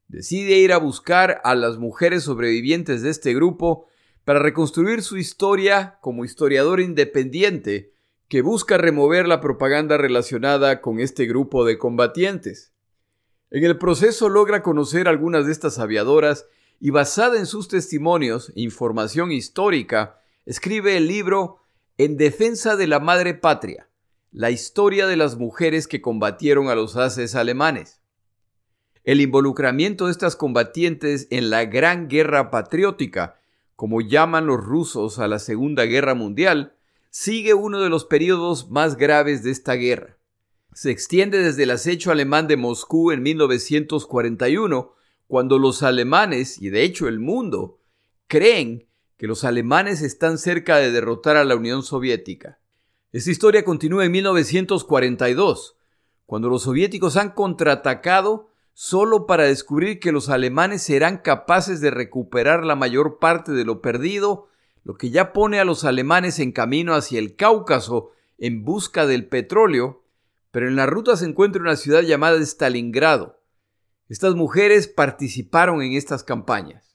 decide 0.09 0.59
ir 0.59 0.73
a 0.73 0.79
buscar 0.79 1.41
a 1.45 1.55
las 1.55 1.79
mujeres 1.79 2.25
sobrevivientes 2.25 3.03
de 3.03 3.11
este 3.11 3.35
grupo 3.35 3.87
para 4.25 4.41
reconstruir 4.41 5.03
su 5.03 5.17
historia 5.17 5.99
como 6.01 6.25
historiador 6.25 6.81
independiente 6.81 7.93
que 8.29 8.43
busca 8.43 8.77
remover 8.77 9.27
la 9.27 9.41
propaganda 9.41 9.97
relacionada 9.97 10.81
con 10.81 11.01
este 11.01 11.27
grupo 11.27 11.65
de 11.65 11.79
combatientes. 11.79 12.73
En 13.51 13.65
el 13.65 13.79
proceso 13.79 14.29
logra 14.29 14.63
conocer 14.63 15.09
algunas 15.09 15.47
de 15.47 15.53
estas 15.53 15.79
aviadoras 15.79 16.47
y 16.79 16.91
basada 16.91 17.39
en 17.39 17.47
sus 17.47 17.69
testimonios 17.69 18.51
e 18.51 18.61
información 18.61 19.33
histórica, 19.33 20.21
escribe 20.45 20.97
el 20.97 21.09
libro 21.09 21.61
En 22.01 22.17
defensa 22.17 22.77
de 22.77 22.87
la 22.87 23.01
madre 23.01 23.35
patria, 23.35 23.89
la 24.31 24.53
historia 24.53 25.09
de 25.09 25.17
las 25.17 25.37
mujeres 25.37 25.89
que 25.89 26.01
combatieron 26.01 26.69
a 26.69 26.77
los 26.77 26.95
haces 26.95 27.35
alemanes. 27.35 28.01
El 29.03 29.21
involucramiento 29.21 30.07
de 30.07 30.13
estas 30.13 30.37
combatientes 30.37 31.27
en 31.31 31.51
la 31.51 31.65
Gran 31.65 32.07
Guerra 32.07 32.53
Patriótica, 32.53 33.41
como 33.75 34.01
llaman 34.01 34.47
los 34.47 34.63
rusos 34.63 35.19
a 35.19 35.27
la 35.27 35.41
Segunda 35.41 35.87
Guerra 35.87 36.15
Mundial, 36.15 36.77
sigue 37.11 37.53
uno 37.53 37.81
de 37.81 37.91
los 37.91 38.05
periodos 38.05 38.71
más 38.71 38.97
graves 38.97 39.43
de 39.43 39.51
esta 39.51 39.73
guerra. 39.73 40.19
Se 40.73 40.93
extiende 40.93 41.43
desde 41.43 41.65
el 41.65 41.73
acecho 41.73 42.13
alemán 42.13 42.47
de 42.47 42.57
Moscú 42.57 43.11
en 43.11 43.25
1941, 43.25 44.95
cuando 45.27 45.59
los 45.59 45.83
alemanes, 45.83 46.63
y 46.63 46.71
de 46.71 46.85
hecho 46.85 47.09
el 47.09 47.19
mundo, 47.19 47.81
creen 48.29 48.88
que 49.19 49.27
los 49.27 49.45
alemanes 49.45 50.01
están 50.01 50.39
cerca 50.39 50.77
de 50.77 50.93
derrotar 50.93 51.37
a 51.37 51.45
la 51.45 51.57
Unión 51.57 51.83
Soviética. 51.83 52.61
Esta 53.11 53.33
historia 53.33 53.65
continúa 53.65 54.05
en 54.05 54.13
1942, 54.13 55.77
cuando 56.25 56.49
los 56.49 56.63
soviéticos 56.63 57.17
han 57.17 57.31
contraatacado 57.31 58.49
solo 58.75 59.27
para 59.27 59.45
descubrir 59.45 59.99
que 59.99 60.13
los 60.13 60.29
alemanes 60.29 60.83
serán 60.83 61.19
capaces 61.19 61.81
de 61.81 61.91
recuperar 61.91 62.65
la 62.65 62.77
mayor 62.77 63.19
parte 63.19 63.51
de 63.51 63.65
lo 63.65 63.83
perdido, 63.83 64.49
lo 64.85 64.95
que 64.95 65.11
ya 65.11 65.33
pone 65.33 65.59
a 65.59 65.65
los 65.65 65.85
alemanes 65.85 66.39
en 66.39 66.53
camino 66.53 66.95
hacia 66.95 67.19
el 67.19 67.35
Cáucaso 67.35 68.13
en 68.39 68.65
busca 68.65 69.05
del 69.05 69.27
petróleo, 69.27 70.05
pero 70.53 70.69
en 70.69 70.77
la 70.77 70.87
ruta 70.87 71.17
se 71.17 71.25
encuentra 71.25 71.61
una 71.61 71.75
ciudad 71.75 72.03
llamada 72.03 72.39
Stalingrado. 72.41 73.43
Estas 74.09 74.37
mujeres 74.37 74.87
participaron 74.87 75.83
en 75.83 75.95
estas 75.95 76.23
campañas. 76.23 76.88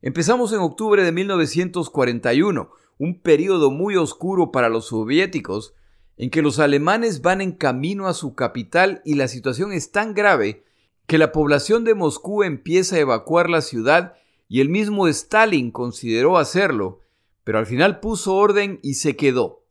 Empezamos 0.00 0.52
en 0.52 0.60
octubre 0.60 1.02
de 1.02 1.10
1941, 1.10 2.70
un 2.98 3.20
periodo 3.20 3.72
muy 3.72 3.96
oscuro 3.96 4.52
para 4.52 4.68
los 4.68 4.86
soviéticos, 4.86 5.74
en 6.16 6.30
que 6.30 6.40
los 6.40 6.60
alemanes 6.60 7.20
van 7.20 7.40
en 7.40 7.50
camino 7.50 8.06
a 8.06 8.14
su 8.14 8.34
capital 8.34 9.02
y 9.04 9.14
la 9.14 9.26
situación 9.26 9.72
es 9.72 9.90
tan 9.90 10.14
grave 10.14 10.62
que 11.06 11.18
la 11.18 11.32
población 11.32 11.82
de 11.82 11.96
Moscú 11.96 12.44
empieza 12.44 12.94
a 12.94 13.00
evacuar 13.00 13.50
la 13.50 13.60
ciudad 13.60 14.14
y 14.48 14.60
el 14.60 14.68
mismo 14.68 15.08
Stalin 15.08 15.72
consideró 15.72 16.38
hacerlo, 16.38 17.00
pero 17.42 17.58
al 17.58 17.66
final 17.66 17.98
puso 17.98 18.36
orden 18.36 18.78
y 18.84 18.94
se 18.94 19.16
quedó. 19.16 19.64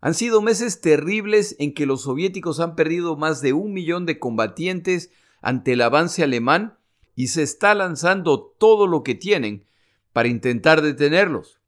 Han 0.00 0.14
sido 0.14 0.40
meses 0.40 0.80
terribles 0.80 1.56
en 1.58 1.74
que 1.74 1.86
los 1.86 2.02
soviéticos 2.02 2.60
han 2.60 2.76
perdido 2.76 3.16
más 3.16 3.40
de 3.40 3.54
un 3.54 3.72
millón 3.72 4.06
de 4.06 4.20
combatientes 4.20 5.10
ante 5.42 5.72
el 5.72 5.82
avance 5.82 6.22
alemán 6.22 6.77
y 7.18 7.26
se 7.26 7.42
está 7.42 7.74
lanzando 7.74 8.54
todo 8.60 8.86
lo 8.86 9.02
que 9.02 9.16
tienen 9.16 9.66
para 10.12 10.28
intentar 10.28 10.82
detenerlos. 10.82 11.58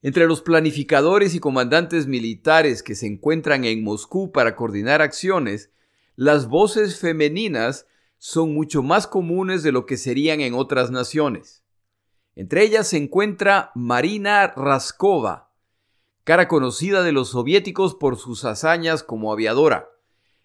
Entre 0.00 0.26
los 0.26 0.40
planificadores 0.40 1.34
y 1.34 1.40
comandantes 1.40 2.06
militares 2.06 2.82
que 2.82 2.94
se 2.94 3.06
encuentran 3.06 3.66
en 3.66 3.84
Moscú 3.84 4.32
para 4.32 4.56
coordinar 4.56 5.02
acciones, 5.02 5.70
las 6.16 6.48
voces 6.48 6.98
femeninas 6.98 7.86
son 8.16 8.54
mucho 8.54 8.82
más 8.82 9.06
comunes 9.06 9.62
de 9.62 9.72
lo 9.72 9.84
que 9.84 9.98
serían 9.98 10.40
en 10.40 10.54
otras 10.54 10.90
naciones. 10.90 11.62
Entre 12.34 12.62
ellas 12.62 12.88
se 12.88 12.96
encuentra 12.96 13.72
Marina 13.74 14.54
Raskova, 14.56 15.50
cara 16.24 16.48
conocida 16.48 17.02
de 17.02 17.12
los 17.12 17.28
soviéticos 17.28 17.94
por 17.94 18.16
sus 18.16 18.46
hazañas 18.46 19.02
como 19.02 19.34
aviadora. 19.34 19.90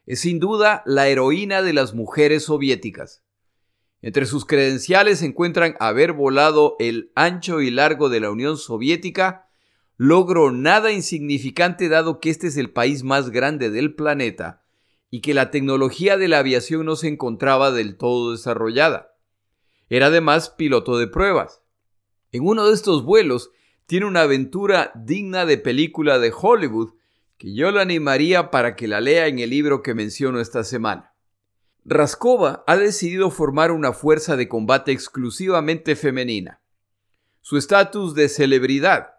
Es 0.05 0.19
sin 0.19 0.41
duda 0.41 0.83
la 0.85 1.07
heroína 1.07 1.61
de 1.61 1.71
las 1.71 1.93
mujeres 1.93 2.43
soviéticas. 2.43 3.23
Entre 4.07 4.25
sus 4.25 4.45
credenciales 4.45 5.19
se 5.19 5.25
encuentran 5.25 5.75
haber 5.81 6.13
volado 6.13 6.77
el 6.79 7.11
ancho 7.13 7.59
y 7.59 7.69
largo 7.69 8.07
de 8.07 8.21
la 8.21 8.31
Unión 8.31 8.57
Soviética, 8.57 9.49
logro 9.97 10.53
nada 10.53 10.93
insignificante 10.93 11.89
dado 11.89 12.21
que 12.21 12.29
este 12.29 12.47
es 12.47 12.55
el 12.55 12.69
país 12.69 13.03
más 13.03 13.31
grande 13.31 13.69
del 13.69 13.95
planeta, 13.95 14.63
y 15.09 15.19
que 15.19 15.33
la 15.33 15.51
tecnología 15.51 16.15
de 16.15 16.29
la 16.29 16.39
aviación 16.39 16.85
no 16.85 16.95
se 16.95 17.09
encontraba 17.09 17.71
del 17.71 17.97
todo 17.97 18.31
desarrollada. 18.31 19.13
Era 19.89 20.05
además 20.05 20.51
piloto 20.51 20.97
de 20.97 21.07
pruebas. 21.07 21.61
En 22.31 22.47
uno 22.47 22.65
de 22.65 22.75
estos 22.75 23.03
vuelos 23.03 23.51
tiene 23.87 24.05
una 24.05 24.21
aventura 24.21 24.93
digna 24.95 25.45
de 25.45 25.57
película 25.57 26.17
de 26.17 26.31
Hollywood 26.33 26.93
que 27.37 27.53
yo 27.53 27.71
la 27.71 27.81
animaría 27.81 28.51
para 28.51 28.77
que 28.77 28.87
la 28.87 29.01
lea 29.01 29.27
en 29.27 29.39
el 29.39 29.49
libro 29.49 29.83
que 29.83 29.93
menciono 29.93 30.39
esta 30.39 30.63
semana. 30.63 31.13
Raskova 31.89 32.65
ha 32.67 32.75
decidido 32.75 33.31
formar 33.31 33.71
una 33.71 33.93
fuerza 33.93 34.35
de 34.35 34.49
combate 34.49 34.91
exclusivamente 34.91 35.95
femenina. 35.95 36.59
Su 37.39 37.55
estatus 37.55 38.13
de 38.13 38.27
celebridad 38.27 39.11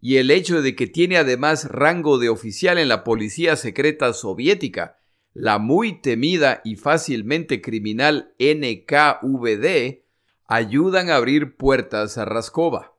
y 0.00 0.18
el 0.18 0.30
hecho 0.30 0.62
de 0.62 0.76
que 0.76 0.86
tiene 0.86 1.16
además 1.16 1.64
rango 1.64 2.18
de 2.18 2.28
oficial 2.28 2.78
en 2.78 2.86
la 2.86 3.02
policía 3.02 3.56
secreta 3.56 4.12
soviética 4.12 4.98
la 5.34 5.58
muy 5.58 6.00
temida 6.00 6.60
y 6.64 6.76
fácilmente 6.76 7.60
criminal 7.60 8.34
NKVD 8.38 10.04
ayudan 10.46 11.10
a 11.10 11.16
abrir 11.16 11.56
puertas 11.56 12.18
a 12.18 12.24
Raskova. 12.24 12.94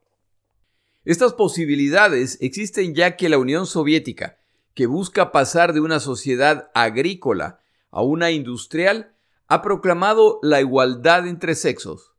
Estas 1.06 1.32
posibilidades 1.34 2.40
existen 2.42 2.94
ya 2.94 3.16
que 3.16 3.30
la 3.30 3.38
Unión 3.38 3.68
Soviética, 3.68 4.38
que 4.74 4.86
busca 4.86 5.32
pasar 5.32 5.72
de 5.72 5.80
una 5.80 6.02
sociedad 6.02 6.72
agrícola 6.74 7.62
a 7.94 8.02
una 8.02 8.32
industrial, 8.32 9.13
ha 9.54 9.62
proclamado 9.62 10.40
la 10.42 10.62
igualdad 10.62 11.28
entre 11.28 11.54
sexos. 11.54 12.16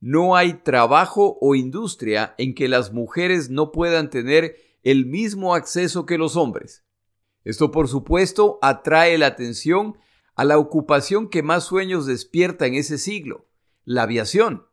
No 0.00 0.36
hay 0.36 0.62
trabajo 0.62 1.36
o 1.40 1.56
industria 1.56 2.36
en 2.38 2.54
que 2.54 2.68
las 2.68 2.92
mujeres 2.92 3.50
no 3.50 3.72
puedan 3.72 4.10
tener 4.10 4.54
el 4.84 5.04
mismo 5.04 5.56
acceso 5.56 6.06
que 6.06 6.18
los 6.18 6.36
hombres. 6.36 6.84
Esto, 7.42 7.72
por 7.72 7.88
supuesto, 7.88 8.60
atrae 8.62 9.18
la 9.18 9.26
atención 9.26 9.98
a 10.36 10.44
la 10.44 10.56
ocupación 10.56 11.28
que 11.28 11.42
más 11.42 11.64
sueños 11.64 12.06
despierta 12.06 12.66
en 12.66 12.76
ese 12.76 12.96
siglo, 12.96 13.48
la 13.84 14.04
aviación. 14.04 14.64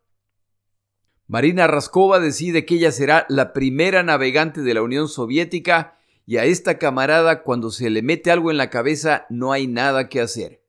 Marina 1.26 1.66
Raskova 1.66 2.20
decide 2.20 2.68
que 2.68 2.76
ella 2.76 2.92
será 2.92 3.26
la 3.30 3.52
primera 3.52 4.04
navegante 4.04 4.62
de 4.62 4.76
la 4.76 4.84
Unión 4.84 5.08
Soviética 5.08 5.98
y 6.28 6.38
a 6.38 6.46
esta 6.46 6.78
camarada 6.78 7.42
cuando 7.42 7.72
se 7.72 7.90
le 7.90 8.04
mete 8.04 8.30
algo 8.30 8.52
en 8.52 8.58
la 8.58 8.70
cabeza 8.70 9.26
no 9.32 9.52
hay 9.52 9.66
nada 9.66 10.08
que 10.08 10.22
hacer. 10.22 10.65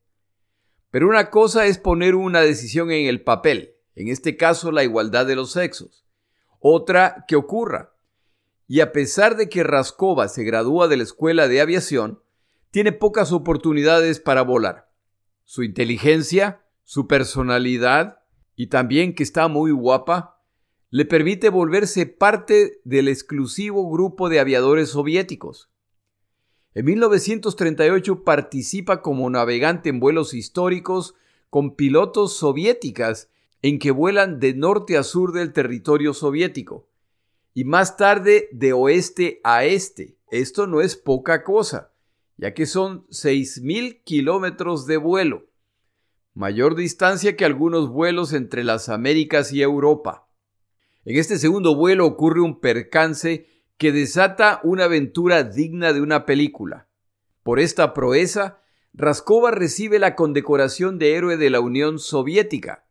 Pero 0.97 1.11
una 1.11 1.29
cosa 1.29 1.67
es 1.67 1.77
poner 1.77 2.15
una 2.15 2.41
decisión 2.41 2.91
en 2.91 3.07
el 3.07 3.21
papel, 3.21 3.75
en 3.97 4.09
este 4.09 4.39
caso 4.39 4.73
la 4.73 4.83
igualdad 4.83 5.27
de 5.27 5.37
los 5.37 5.53
sexos. 5.53 6.07
Otra 6.59 7.27
que 7.29 7.37
ocurra. 7.37 7.93
Y 8.67 8.81
a 8.81 8.93
pesar 8.93 9.37
de 9.37 9.51
que 9.51 9.63
Raskova 9.63 10.29
se 10.29 10.43
gradúa 10.43 10.89
de 10.89 10.97
la 10.97 11.03
escuela 11.03 11.49
de 11.49 11.61
aviación, 11.61 12.23
tiene 12.71 12.93
pocas 12.93 13.31
oportunidades 13.33 14.21
para 14.21 14.41
volar. 14.41 14.91
Su 15.45 15.65
inteligencia, 15.65 16.63
su 16.83 17.07
personalidad 17.07 18.21
y 18.55 18.69
también 18.69 19.15
que 19.15 19.23
está 19.23 19.49
muy 19.49 19.73
guapa 19.73 20.41
le 20.89 21.05
permite 21.05 21.51
volverse 21.51 22.07
parte 22.07 22.81
del 22.85 23.09
exclusivo 23.09 23.91
grupo 23.91 24.31
de 24.31 24.41
aviadores 24.41 24.89
soviéticos. 24.89 25.69
En 26.77 26.85
1938 26.85 28.23
participa 28.23 29.01
como 29.01 29.31
navegante 29.31 29.89
en 29.89 29.99
vuelos 29.99 30.35
históricos 30.35 31.15
con 31.49 31.75
pilotos 31.75 32.37
soviéticas 32.37 33.31
en 33.63 33.79
que 33.79 33.91
vuelan 33.91 34.41
de 34.41 34.53
norte 34.53 34.99
a 34.99 35.03
sur 35.03 35.33
del 35.33 35.55
territorio 35.55 36.13
soviético 36.13 36.87
y 37.55 37.65
más 37.65 37.97
tarde 37.97 38.51
de 38.53 38.75
oeste 38.75 39.41
a 39.43 39.65
este. 39.65 40.19
Esto 40.31 40.67
no 40.67 40.83
es 40.83 40.97
poca 40.97 41.45
cosa, 41.45 41.95
ya 42.37 42.53
que 42.53 42.67
son 42.67 43.07
6.000 43.07 44.03
kilómetros 44.05 44.87
de 44.87 44.99
vuelo, 44.99 45.47
mayor 46.35 46.75
distancia 46.75 47.37
que 47.37 47.47
algunos 47.47 47.89
vuelos 47.89 48.35
entre 48.35 48.65
las 48.65 48.91
Américas 48.91 49.51
y 49.51 49.63
Europa. 49.63 50.29
En 51.07 51.17
este 51.17 51.39
segundo 51.39 51.75
vuelo 51.75 52.05
ocurre 52.05 52.43
un 52.43 52.61
percance 52.61 53.47
que 53.79 53.93
desata 53.93 54.61
una 54.63 54.85
aventura 54.85 55.43
digna 55.43 55.93
de 55.93 56.01
una 56.01 56.25
película. 56.27 56.89
Por 57.43 57.61
esta 57.61 57.95
proeza, 57.95 58.59
Raskova 58.95 59.51
recibe 59.51 59.99
la 59.99 60.15
condecoración 60.15 60.99
de 60.99 61.15
héroe 61.15 61.37
de 61.37 61.51
la 61.51 61.61
Unión 61.61 61.99
Soviética. 61.99 62.87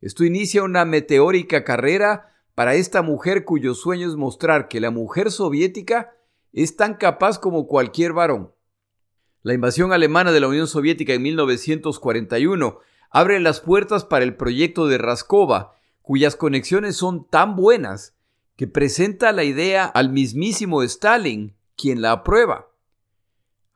Esto 0.00 0.24
inicia 0.24 0.62
una 0.62 0.84
meteórica 0.84 1.64
carrera 1.64 2.34
para 2.54 2.74
esta 2.74 3.02
mujer 3.02 3.44
cuyo 3.44 3.74
sueño 3.74 4.08
es 4.08 4.16
mostrar 4.16 4.68
que 4.68 4.80
la 4.80 4.90
mujer 4.90 5.30
soviética 5.30 6.14
es 6.52 6.76
tan 6.76 6.94
capaz 6.94 7.38
como 7.38 7.66
cualquier 7.66 8.12
varón. 8.12 8.52
La 9.42 9.54
invasión 9.54 9.92
alemana 9.92 10.32
de 10.32 10.40
la 10.40 10.48
Unión 10.48 10.66
Soviética 10.66 11.14
en 11.14 11.22
1941 11.22 12.80
abre 13.10 13.40
las 13.40 13.60
puertas 13.60 14.04
para 14.04 14.24
el 14.24 14.36
proyecto 14.36 14.86
de 14.86 14.98
Raskova, 14.98 15.74
cuyas 16.02 16.36
conexiones 16.36 16.96
son 16.96 17.28
tan 17.28 17.56
buenas 17.56 18.17
que 18.58 18.66
presenta 18.66 19.30
la 19.30 19.44
idea 19.44 19.84
al 19.84 20.10
mismísimo 20.10 20.82
Stalin, 20.82 21.54
quien 21.76 22.02
la 22.02 22.10
aprueba. 22.10 22.66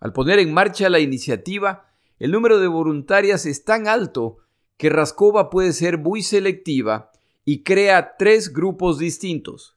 Al 0.00 0.12
poner 0.12 0.40
en 0.40 0.52
marcha 0.52 0.90
la 0.90 0.98
iniciativa, 0.98 1.86
el 2.18 2.32
número 2.32 2.58
de 2.58 2.66
voluntarias 2.66 3.46
es 3.46 3.64
tan 3.64 3.86
alto 3.86 4.38
que 4.78 4.90
Raskova 4.90 5.50
puede 5.50 5.72
ser 5.72 5.98
muy 5.98 6.24
selectiva 6.24 7.12
y 7.44 7.62
crea 7.62 8.16
tres 8.18 8.52
grupos 8.52 8.98
distintos. 8.98 9.76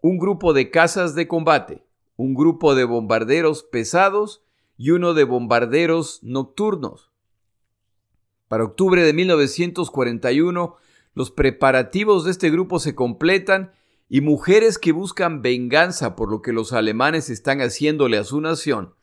Un 0.00 0.18
grupo 0.18 0.52
de 0.52 0.70
casas 0.70 1.16
de 1.16 1.26
combate, 1.26 1.84
un 2.14 2.34
grupo 2.34 2.76
de 2.76 2.84
bombarderos 2.84 3.64
pesados 3.64 4.44
y 4.78 4.90
uno 4.90 5.14
de 5.14 5.24
bombarderos 5.24 6.20
nocturnos. 6.22 7.10
Para 8.46 8.62
octubre 8.62 9.02
de 9.02 9.14
1941, 9.14 10.76
los 11.14 11.32
preparativos 11.32 12.24
de 12.24 12.30
este 12.30 12.50
grupo 12.50 12.78
se 12.78 12.94
completan 12.94 13.72
y 14.14 14.20
mujeres 14.20 14.78
que 14.78 14.92
buscan 14.92 15.42
venganza 15.42 16.14
por 16.14 16.30
lo 16.30 16.40
que 16.40 16.52
los 16.52 16.72
alemanes 16.72 17.30
están 17.30 17.58
haciéndole 17.60 18.16
a 18.16 18.22
su 18.22 18.40
nación, 18.40 18.94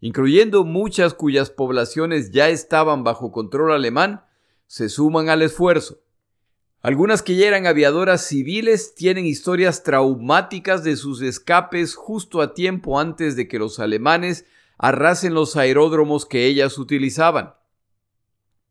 incluyendo 0.00 0.64
muchas 0.64 1.14
cuyas 1.14 1.48
poblaciones 1.48 2.30
ya 2.30 2.50
estaban 2.50 3.02
bajo 3.02 3.32
control 3.32 3.72
alemán, 3.72 4.22
se 4.66 4.90
suman 4.90 5.30
al 5.30 5.40
esfuerzo. 5.40 6.02
Algunas 6.82 7.22
que 7.22 7.36
ya 7.36 7.48
eran 7.48 7.66
aviadoras 7.66 8.26
civiles 8.26 8.94
tienen 8.94 9.24
historias 9.24 9.82
traumáticas 9.82 10.84
de 10.84 10.96
sus 10.96 11.22
escapes 11.22 11.94
justo 11.94 12.42
a 12.42 12.52
tiempo 12.52 13.00
antes 13.00 13.36
de 13.36 13.48
que 13.48 13.58
los 13.58 13.80
alemanes 13.80 14.44
arrasen 14.76 15.32
los 15.32 15.56
aeródromos 15.56 16.26
que 16.26 16.44
ellas 16.44 16.76
utilizaban. 16.76 17.54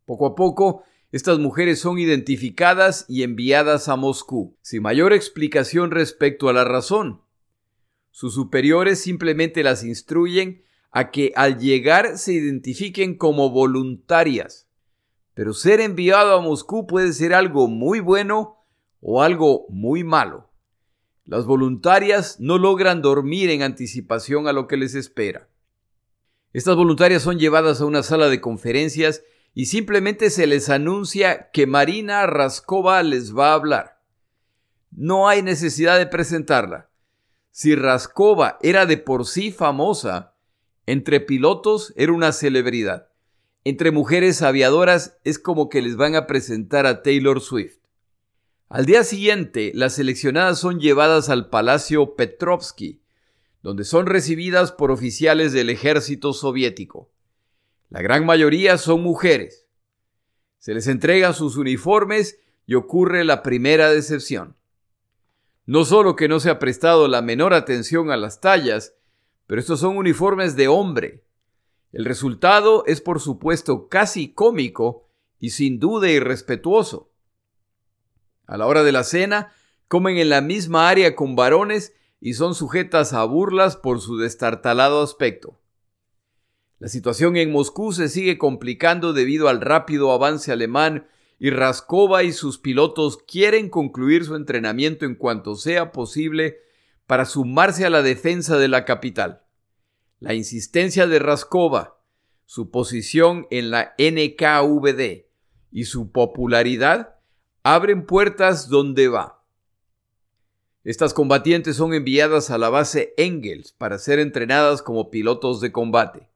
Poco 0.06 0.28
a 0.28 0.36
poco, 0.36 0.84
estas 1.11 1.39
mujeres 1.39 1.79
son 1.79 1.97
identificadas 1.97 3.05
y 3.07 3.23
enviadas 3.23 3.87
a 3.87 3.95
Moscú, 3.95 4.55
sin 4.61 4.83
mayor 4.83 5.11
explicación 5.11 5.89
respecto 5.89 6.49
a 6.49 6.53
la 6.53 6.65
razón. 6.65 7.21
Sus 8.11 8.35
superiores 8.35 8.99
simplemente 9.01 9.63
las 9.63 9.83
instruyen 9.83 10.63
a 10.91 11.09
que 11.09 11.33
al 11.35 11.57
llegar 11.59 12.17
se 12.17 12.33
identifiquen 12.33 13.15
como 13.17 13.49
voluntarias. 13.49 14.67
Pero 15.33 15.53
ser 15.53 15.81
enviado 15.81 16.33
a 16.33 16.41
Moscú 16.41 16.85
puede 16.85 17.13
ser 17.13 17.33
algo 17.33 17.67
muy 17.67 18.01
bueno 18.01 18.57
o 18.99 19.23
algo 19.23 19.65
muy 19.69 20.03
malo. 20.03 20.49
Las 21.25 21.45
voluntarias 21.45 22.39
no 22.39 22.57
logran 22.57 23.01
dormir 23.01 23.49
en 23.49 23.61
anticipación 23.61 24.47
a 24.47 24.53
lo 24.53 24.67
que 24.67 24.77
les 24.77 24.95
espera. 24.95 25.47
Estas 26.53 26.75
voluntarias 26.75 27.21
son 27.21 27.39
llevadas 27.39 27.81
a 27.81 27.85
una 27.85 28.01
sala 28.03 28.29
de 28.29 28.41
conferencias 28.41 29.23
y 29.59 29.65
simplemente 29.65 30.29
se 30.29 30.47
les 30.47 30.69
anuncia 30.69 31.49
que 31.51 31.67
Marina 31.67 32.25
Raskova 32.25 33.03
les 33.03 33.35
va 33.35 33.49
a 33.49 33.55
hablar. 33.55 33.99
No 34.89 35.27
hay 35.27 35.41
necesidad 35.41 35.97
de 35.97 36.05
presentarla. 36.05 36.89
Si 37.51 37.75
Raskova 37.75 38.57
era 38.61 38.85
de 38.85 38.95
por 38.95 39.25
sí 39.25 39.51
famosa, 39.51 40.33
entre 40.85 41.19
pilotos 41.19 41.93
era 41.97 42.13
una 42.13 42.31
celebridad. 42.31 43.09
Entre 43.65 43.91
mujeres 43.91 44.41
aviadoras 44.43 45.17
es 45.25 45.39
como 45.39 45.67
que 45.67 45.81
les 45.81 45.97
van 45.97 46.15
a 46.15 46.25
presentar 46.25 46.85
a 46.85 47.03
Taylor 47.03 47.41
Swift. 47.41 47.79
Al 48.69 48.85
día 48.85 49.03
siguiente, 49.03 49.73
las 49.75 49.95
seleccionadas 49.95 50.57
son 50.57 50.79
llevadas 50.79 51.27
al 51.27 51.49
Palacio 51.49 52.15
Petrovsky, 52.15 53.01
donde 53.61 53.83
son 53.83 54.05
recibidas 54.05 54.71
por 54.71 54.89
oficiales 54.89 55.51
del 55.51 55.69
ejército 55.69 56.31
soviético. 56.31 57.11
La 57.89 58.02
gran 58.02 58.25
mayoría 58.25 58.78
son 58.78 59.02
mujeres. 59.02 59.67
Se 60.60 60.73
les 60.73 60.88
entregan 60.88 61.34
sus 61.34 61.58
uniformes 61.58 62.39
y 62.65 62.75
ocurre 62.75 63.23
la 63.23 63.41
primera 63.41 63.89
decepción. 63.89 64.56
No 65.65 65.86
solo 65.86 66.15
que 66.15 66.28
no 66.28 66.39
se 66.39 66.49
ha 66.49 66.60
prestado 66.60 67.08
la 67.08 67.21
menor 67.21 67.54
atención 67.54 68.12
a 68.12 68.17
las 68.17 68.41
tallas, 68.41 68.93
pero 69.47 69.60
estos 69.60 69.80
son 69.80 69.97
uniformes 69.97 70.56
de 70.56 70.67
hombre. 70.67 71.23
El 71.91 72.06
resultado 72.06 72.84
es 72.86 73.02
por 73.02 73.19
supuesto 73.19 73.88
casi 73.88 74.34
cómico 74.34 75.08
y 75.39 75.52
sin 75.52 75.80
duda 75.80 76.10
irrespetuoso. 76.10 77.12
A 78.45 78.58
la 78.58 78.67
hora 78.67 78.84
de 78.84 78.91
la 78.91 79.04
cena, 79.04 79.54
comen 79.88 80.17
en 80.17 80.30
la 80.30 80.41
misma 80.41 80.89
área 80.89 81.15
con 81.15 81.36
varones 81.36 81.95
y 82.21 82.36
son 82.36 82.54
sujetas 82.54 83.13
a 83.13 83.23
burlas 83.23 83.75
por 83.75 84.02
su 84.02 84.17
destartalado 84.17 85.02
aspecto. 85.02 85.60
La 86.79 86.87
situación 86.87 87.35
en 87.35 87.51
Moscú 87.51 87.91
se 87.91 88.07
sigue 88.07 88.37
complicando 88.37 89.11
debido 89.11 89.49
al 89.49 89.59
rápido 89.59 90.13
avance 90.13 90.53
alemán 90.53 91.07
y 91.37 91.49
Raskova 91.49 92.23
y 92.23 92.31
sus 92.31 92.57
pilotos 92.57 93.17
quieren 93.17 93.69
concluir 93.69 94.23
su 94.23 94.35
entrenamiento 94.35 95.05
en 95.05 95.15
cuanto 95.15 95.55
sea 95.55 95.91
posible 95.91 96.59
para 97.05 97.25
sumarse 97.25 97.85
a 97.85 97.89
la 97.89 98.01
defensa 98.01 98.57
de 98.57 98.69
la 98.69 98.85
capital. 98.85 99.43
La 100.21 100.33
insistencia 100.33 101.05
de 101.05 101.19
Raskova, 101.19 101.99
su 102.45 102.71
posición 102.71 103.45
en 103.51 103.71
la 103.71 103.93
NKVD 103.97 105.25
y 105.71 105.83
su 105.83 106.11
popularidad 106.11 107.15
abren 107.61 108.05
puertas 108.05 108.69
donde 108.69 109.09
va. 109.09 109.43
Estas 110.85 111.13
combatientes 111.13 111.75
son 111.75 111.93
enviadas 111.93 112.51
a 112.51 112.57
la 112.57 112.69
base 112.69 113.13
Engels 113.17 113.73
para 113.73 113.99
ser 113.99 114.19
entrenadas 114.19 114.81
como 114.81 115.09
pilotos 115.09 115.59
de 115.59 115.73
combate. 115.73 116.28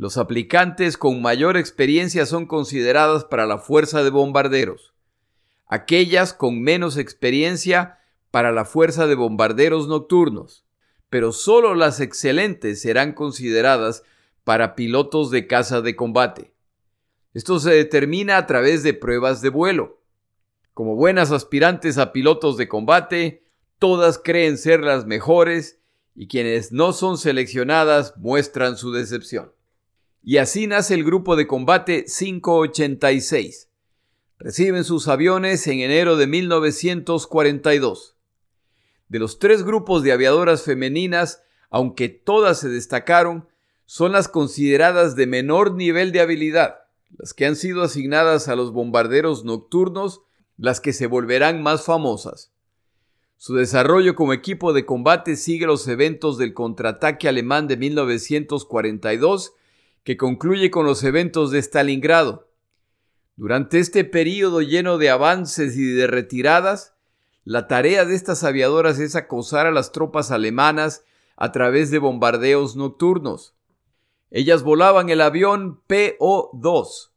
Los 0.00 0.16
aplicantes 0.16 0.96
con 0.96 1.20
mayor 1.20 1.58
experiencia 1.58 2.24
son 2.24 2.46
consideradas 2.46 3.26
para 3.26 3.44
la 3.44 3.58
fuerza 3.58 4.02
de 4.02 4.08
bombarderos. 4.08 4.94
Aquellas 5.66 6.32
con 6.32 6.62
menos 6.62 6.96
experiencia 6.96 7.98
para 8.30 8.50
la 8.50 8.64
fuerza 8.64 9.06
de 9.06 9.14
bombarderos 9.14 9.88
nocturnos. 9.88 10.64
pero 11.10 11.32
solo 11.32 11.74
las 11.74 12.00
excelentes 12.00 12.80
serán 12.80 13.12
consideradas 13.12 14.02
para 14.42 14.74
pilotos 14.74 15.30
de 15.30 15.46
caza 15.46 15.82
de 15.82 15.94
combate. 15.96 16.54
Esto 17.34 17.58
se 17.58 17.72
determina 17.72 18.38
a 18.38 18.46
través 18.46 18.82
de 18.82 18.94
pruebas 18.94 19.42
de 19.42 19.50
vuelo. 19.50 20.00
Como 20.72 20.96
buenas 20.96 21.30
aspirantes 21.30 21.98
a 21.98 22.12
pilotos 22.12 22.56
de 22.56 22.68
combate, 22.68 23.44
todas 23.78 24.18
creen 24.18 24.56
ser 24.56 24.80
las 24.80 25.04
mejores 25.04 25.78
y 26.14 26.26
quienes 26.26 26.72
no 26.72 26.94
son 26.94 27.18
seleccionadas 27.18 28.16
muestran 28.16 28.78
su 28.78 28.92
decepción. 28.92 29.52
Y 30.22 30.36
así 30.36 30.66
nace 30.66 30.94
el 30.94 31.04
grupo 31.04 31.34
de 31.34 31.46
combate 31.46 32.04
586. 32.04 33.68
Reciben 34.38 34.84
sus 34.84 35.08
aviones 35.08 35.66
en 35.66 35.80
enero 35.80 36.16
de 36.16 36.26
1942. 36.26 38.16
De 39.08 39.18
los 39.18 39.38
tres 39.38 39.64
grupos 39.64 40.02
de 40.02 40.12
aviadoras 40.12 40.62
femeninas, 40.62 41.42
aunque 41.70 42.08
todas 42.08 42.60
se 42.60 42.68
destacaron, 42.68 43.48
son 43.86 44.12
las 44.12 44.28
consideradas 44.28 45.16
de 45.16 45.26
menor 45.26 45.74
nivel 45.74 46.12
de 46.12 46.20
habilidad, 46.20 46.76
las 47.18 47.34
que 47.34 47.46
han 47.46 47.56
sido 47.56 47.82
asignadas 47.82 48.48
a 48.48 48.56
los 48.56 48.72
bombarderos 48.72 49.44
nocturnos, 49.44 50.22
las 50.56 50.80
que 50.80 50.92
se 50.92 51.06
volverán 51.06 51.62
más 51.62 51.84
famosas. 51.84 52.52
Su 53.36 53.54
desarrollo 53.54 54.14
como 54.14 54.34
equipo 54.34 54.74
de 54.74 54.84
combate 54.84 55.34
sigue 55.34 55.66
los 55.66 55.88
eventos 55.88 56.36
del 56.36 56.52
contraataque 56.52 57.26
alemán 57.26 57.66
de 57.68 57.78
1942, 57.78 59.54
que 60.04 60.16
concluye 60.16 60.70
con 60.70 60.86
los 60.86 61.04
eventos 61.04 61.50
de 61.50 61.60
Stalingrado. 61.60 62.48
Durante 63.36 63.78
este 63.78 64.04
período 64.04 64.60
lleno 64.60 64.98
de 64.98 65.10
avances 65.10 65.76
y 65.76 65.84
de 65.84 66.06
retiradas, 66.06 66.94
la 67.44 67.68
tarea 67.68 68.04
de 68.04 68.14
estas 68.14 68.44
aviadoras 68.44 68.98
es 68.98 69.16
acosar 69.16 69.66
a 69.66 69.70
las 69.70 69.92
tropas 69.92 70.30
alemanas 70.30 71.04
a 71.36 71.52
través 71.52 71.90
de 71.90 71.98
bombardeos 71.98 72.76
nocturnos. 72.76 73.54
Ellas 74.30 74.62
volaban 74.62 75.08
el 75.08 75.20
avión 75.20 75.80
PO-2, 75.88 77.10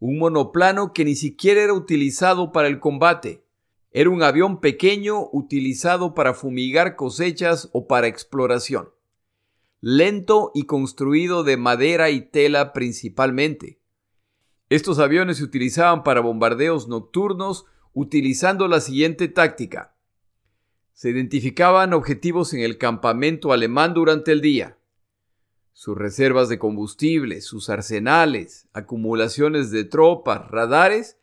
un 0.00 0.18
monoplano 0.18 0.92
que 0.92 1.04
ni 1.04 1.14
siquiera 1.14 1.62
era 1.62 1.72
utilizado 1.72 2.52
para 2.52 2.68
el 2.68 2.80
combate. 2.80 3.44
Era 3.92 4.10
un 4.10 4.22
avión 4.22 4.60
pequeño 4.60 5.28
utilizado 5.32 6.14
para 6.14 6.34
fumigar 6.34 6.96
cosechas 6.96 7.68
o 7.72 7.86
para 7.86 8.08
exploración. 8.08 8.90
Lento 9.80 10.50
y 10.54 10.64
construido 10.64 11.42
de 11.42 11.56
madera 11.56 12.10
y 12.10 12.20
tela 12.20 12.72
principalmente. 12.72 13.80
Estos 14.68 14.98
aviones 14.98 15.38
se 15.38 15.44
utilizaban 15.44 16.04
para 16.04 16.20
bombardeos 16.20 16.88
nocturnos 16.88 17.66
utilizando 17.92 18.68
la 18.68 18.80
siguiente 18.80 19.28
táctica. 19.28 19.94
Se 20.92 21.10
identificaban 21.10 21.92
objetivos 21.92 22.52
en 22.52 22.60
el 22.60 22.78
campamento 22.78 23.52
alemán 23.52 23.94
durante 23.94 24.32
el 24.32 24.40
día 24.40 24.76
sus 25.80 25.96
reservas 25.96 26.50
de 26.50 26.58
combustible, 26.58 27.40
sus 27.40 27.70
arsenales, 27.70 28.68
acumulaciones 28.74 29.70
de 29.70 29.84
tropas, 29.84 30.50
radares, 30.50 31.16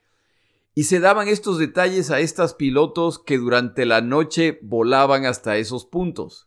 y 0.74 0.86
se 0.86 1.00
daban 1.00 1.28
estos 1.28 1.60
detalles 1.60 2.10
a 2.10 2.22
estas 2.22 2.56
pilotos 2.56 3.20
que 3.20 3.38
durante 3.38 3.86
la 3.86 4.02
noche 4.02 4.58
volaban 4.64 5.28
hasta 5.28 5.58
esos 5.58 5.86
puntos. 5.86 6.47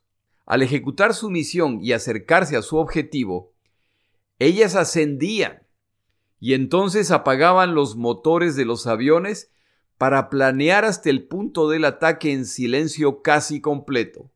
Al 0.51 0.63
ejecutar 0.63 1.15
su 1.15 1.31
misión 1.31 1.79
y 1.81 1.93
acercarse 1.93 2.57
a 2.57 2.63
su 2.63 2.79
objetivo, 2.79 3.53
ellas 4.41 4.75
ascendían 4.75 5.63
y 6.41 6.55
entonces 6.55 7.13
apagaban 7.13 7.77
los 7.77 7.95
motores 7.95 8.57
de 8.57 8.65
los 8.65 8.89
aviones 8.89 9.53
para 9.97 10.29
planear 10.29 10.85
hasta 10.85 11.09
el 11.09 11.29
punto 11.29 11.69
del 11.69 11.85
ataque 11.85 12.33
en 12.33 12.47
silencio 12.47 13.23
casi 13.23 13.61
completo. 13.61 14.33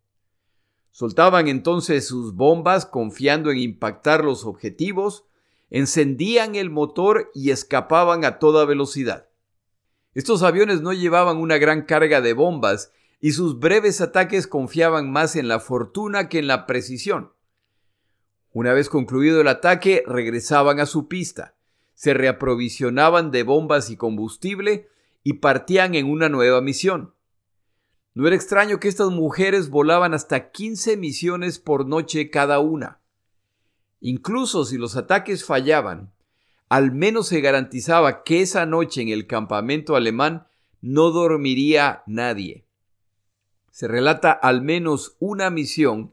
Soltaban 0.92 1.48
entonces 1.48 2.06
sus 2.06 2.36
bombas 2.36 2.86
confiando 2.86 3.50
en 3.50 3.58
impactar 3.58 4.24
los 4.24 4.44
objetivos, 4.44 5.24
encendían 5.68 6.54
el 6.54 6.70
motor 6.70 7.32
y 7.34 7.50
escapaban 7.50 8.24
a 8.24 8.38
toda 8.38 8.64
velocidad. 8.64 9.30
Estos 10.14 10.44
aviones 10.44 10.80
no 10.80 10.92
llevaban 10.92 11.38
una 11.38 11.58
gran 11.58 11.82
carga 11.82 12.20
de 12.20 12.34
bombas 12.34 12.92
y 13.24 13.32
sus 13.32 13.58
breves 13.58 14.02
ataques 14.02 14.46
confiaban 14.46 15.10
más 15.10 15.34
en 15.34 15.48
la 15.48 15.58
fortuna 15.58 16.28
que 16.28 16.38
en 16.38 16.46
la 16.46 16.66
precisión. 16.66 17.32
Una 18.52 18.74
vez 18.74 18.90
concluido 18.90 19.40
el 19.40 19.48
ataque, 19.48 20.02
regresaban 20.06 20.78
a 20.78 20.84
su 20.84 21.08
pista, 21.08 21.54
se 21.94 22.12
reaprovisionaban 22.12 23.30
de 23.30 23.42
bombas 23.42 23.88
y 23.88 23.96
combustible 23.96 24.90
y 25.22 25.38
partían 25.38 25.94
en 25.94 26.04
una 26.04 26.28
nueva 26.28 26.60
misión. 26.60 27.14
No 28.12 28.26
era 28.26 28.36
extraño 28.36 28.78
que 28.78 28.88
estas 28.88 29.08
mujeres 29.08 29.70
volaban 29.70 30.12
hasta 30.12 30.50
15 30.50 30.98
misiones 30.98 31.58
por 31.58 31.86
noche 31.86 32.28
cada 32.28 32.58
una. 32.58 33.00
Incluso 34.02 34.66
si 34.66 34.76
los 34.76 34.96
ataques 34.98 35.46
fallaban, 35.46 36.12
al 36.68 36.92
menos 36.92 37.28
se 37.28 37.40
garantizaba 37.40 38.22
que 38.22 38.42
esa 38.42 38.66
noche 38.66 39.00
en 39.00 39.08
el 39.08 39.26
campamento 39.26 39.96
alemán 39.96 40.46
no 40.82 41.10
dormiría 41.10 42.02
nadie. 42.06 42.63
Se 43.74 43.88
relata 43.88 44.30
al 44.30 44.62
menos 44.62 45.16
una 45.18 45.50
misión 45.50 46.12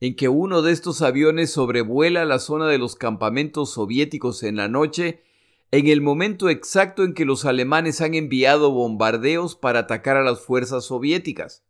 en 0.00 0.16
que 0.16 0.28
uno 0.28 0.60
de 0.60 0.72
estos 0.72 1.02
aviones 1.02 1.52
sobrevuela 1.52 2.24
la 2.24 2.40
zona 2.40 2.66
de 2.66 2.78
los 2.78 2.96
campamentos 2.96 3.74
soviéticos 3.74 4.42
en 4.42 4.56
la 4.56 4.66
noche 4.66 5.22
en 5.70 5.86
el 5.86 6.00
momento 6.00 6.48
exacto 6.48 7.04
en 7.04 7.14
que 7.14 7.24
los 7.24 7.44
alemanes 7.44 8.00
han 8.00 8.14
enviado 8.14 8.72
bombardeos 8.72 9.54
para 9.54 9.78
atacar 9.78 10.16
a 10.16 10.24
las 10.24 10.40
fuerzas 10.40 10.86
soviéticas. 10.86 11.62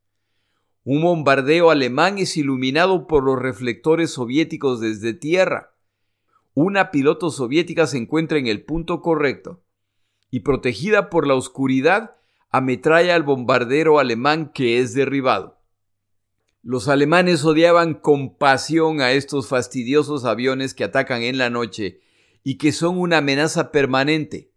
Un 0.84 1.02
bombardeo 1.02 1.70
alemán 1.70 2.16
es 2.16 2.38
iluminado 2.38 3.06
por 3.06 3.22
los 3.22 3.38
reflectores 3.38 4.12
soviéticos 4.12 4.80
desde 4.80 5.12
tierra. 5.12 5.74
Una 6.54 6.90
piloto 6.90 7.28
soviética 7.28 7.86
se 7.86 7.98
encuentra 7.98 8.38
en 8.38 8.46
el 8.46 8.64
punto 8.64 9.02
correcto 9.02 9.62
y 10.30 10.40
protegida 10.40 11.10
por 11.10 11.26
la 11.26 11.34
oscuridad 11.34 12.15
ametralla 12.50 13.14
al 13.14 13.22
bombardero 13.22 13.98
alemán 13.98 14.50
que 14.52 14.80
es 14.80 14.94
derribado. 14.94 15.60
Los 16.62 16.88
alemanes 16.88 17.44
odiaban 17.44 17.94
con 17.94 18.36
pasión 18.36 19.00
a 19.00 19.12
estos 19.12 19.48
fastidiosos 19.48 20.24
aviones 20.24 20.74
que 20.74 20.84
atacan 20.84 21.22
en 21.22 21.38
la 21.38 21.50
noche 21.50 22.00
y 22.42 22.58
que 22.58 22.72
son 22.72 22.98
una 22.98 23.18
amenaza 23.18 23.70
permanente, 23.70 24.52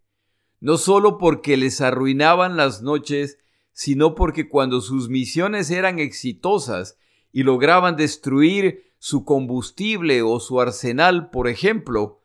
no 0.59 0.77
solo 0.77 1.17
porque 1.17 1.57
les 1.57 1.81
arruinaban 1.81 2.57
las 2.57 2.81
noches, 2.81 3.37
sino 3.73 4.15
porque 4.15 4.49
cuando 4.49 4.81
sus 4.81 5.09
misiones 5.09 5.71
eran 5.71 5.99
exitosas 5.99 6.97
y 7.31 7.43
lograban 7.43 7.95
destruir 7.95 8.91
su 8.97 9.23
combustible 9.23 10.21
o 10.21 10.39
su 10.39 10.59
arsenal, 10.59 11.29
por 11.29 11.47
ejemplo, 11.47 12.21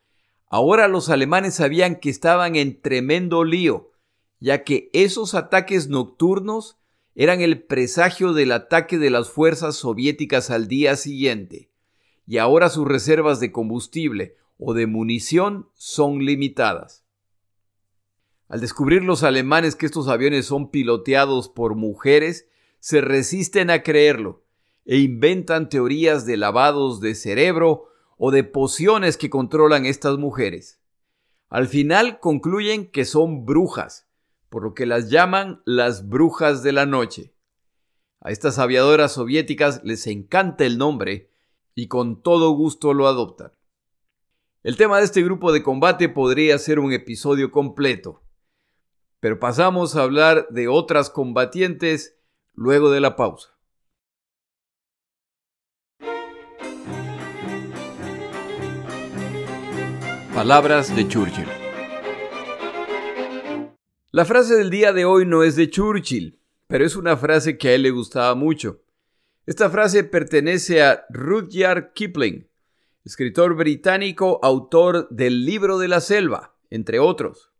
ahora 0.48 0.88
los 0.88 1.10
alemanes 1.10 1.54
sabían 1.54 1.96
que 1.96 2.10
estaban 2.10 2.56
en 2.56 2.80
tremendo 2.80 3.44
lío, 3.44 3.90
ya 4.44 4.62
que 4.62 4.90
esos 4.92 5.34
ataques 5.34 5.88
nocturnos 5.88 6.76
eran 7.14 7.40
el 7.40 7.62
presagio 7.62 8.34
del 8.34 8.52
ataque 8.52 8.98
de 8.98 9.08
las 9.08 9.30
fuerzas 9.30 9.74
soviéticas 9.74 10.50
al 10.50 10.68
día 10.68 10.96
siguiente, 10.96 11.70
y 12.26 12.36
ahora 12.36 12.68
sus 12.68 12.86
reservas 12.86 13.40
de 13.40 13.52
combustible 13.52 14.36
o 14.58 14.74
de 14.74 14.86
munición 14.86 15.70
son 15.72 16.26
limitadas. 16.26 17.06
Al 18.46 18.60
descubrir 18.60 19.02
los 19.02 19.22
alemanes 19.22 19.76
que 19.76 19.86
estos 19.86 20.08
aviones 20.08 20.44
son 20.44 20.70
piloteados 20.70 21.48
por 21.48 21.74
mujeres, 21.74 22.46
se 22.80 23.00
resisten 23.00 23.70
a 23.70 23.82
creerlo 23.82 24.44
e 24.84 24.98
inventan 24.98 25.70
teorías 25.70 26.26
de 26.26 26.36
lavados 26.36 27.00
de 27.00 27.14
cerebro 27.14 27.86
o 28.18 28.30
de 28.30 28.44
pociones 28.44 29.16
que 29.16 29.30
controlan 29.30 29.86
estas 29.86 30.18
mujeres. 30.18 30.82
Al 31.48 31.66
final 31.66 32.20
concluyen 32.20 32.90
que 32.90 33.06
son 33.06 33.46
brujas, 33.46 34.06
por 34.54 34.62
lo 34.62 34.72
que 34.72 34.86
las 34.86 35.10
llaman 35.10 35.60
las 35.64 36.08
brujas 36.08 36.62
de 36.62 36.70
la 36.70 36.86
noche. 36.86 37.34
A 38.20 38.30
estas 38.30 38.60
aviadoras 38.60 39.14
soviéticas 39.14 39.80
les 39.82 40.06
encanta 40.06 40.64
el 40.64 40.78
nombre 40.78 41.32
y 41.74 41.88
con 41.88 42.22
todo 42.22 42.52
gusto 42.52 42.94
lo 42.94 43.08
adoptan. 43.08 43.50
El 44.62 44.76
tema 44.76 44.98
de 44.98 45.06
este 45.06 45.24
grupo 45.24 45.50
de 45.50 45.64
combate 45.64 46.08
podría 46.08 46.56
ser 46.58 46.78
un 46.78 46.92
episodio 46.92 47.50
completo, 47.50 48.22
pero 49.18 49.40
pasamos 49.40 49.96
a 49.96 50.04
hablar 50.04 50.46
de 50.50 50.68
otras 50.68 51.10
combatientes 51.10 52.16
luego 52.52 52.92
de 52.92 53.00
la 53.00 53.16
pausa. 53.16 53.58
Palabras 60.32 60.94
de 60.94 61.08
Churchill. 61.08 61.63
La 64.14 64.24
frase 64.24 64.54
del 64.54 64.70
día 64.70 64.92
de 64.92 65.04
hoy 65.04 65.26
no 65.26 65.42
es 65.42 65.56
de 65.56 65.68
Churchill, 65.68 66.40
pero 66.68 66.86
es 66.86 66.94
una 66.94 67.16
frase 67.16 67.58
que 67.58 67.70
a 67.70 67.74
él 67.74 67.82
le 67.82 67.90
gustaba 67.90 68.36
mucho. 68.36 68.80
Esta 69.44 69.68
frase 69.68 70.04
pertenece 70.04 70.84
a 70.84 71.04
Rudyard 71.10 71.94
Kipling, 71.94 72.48
escritor 73.04 73.56
británico, 73.56 74.38
autor 74.44 75.08
del 75.10 75.44
Libro 75.44 75.78
de 75.78 75.88
la 75.88 76.00
Selva, 76.00 76.56
entre 76.70 77.00
otros. 77.00 77.50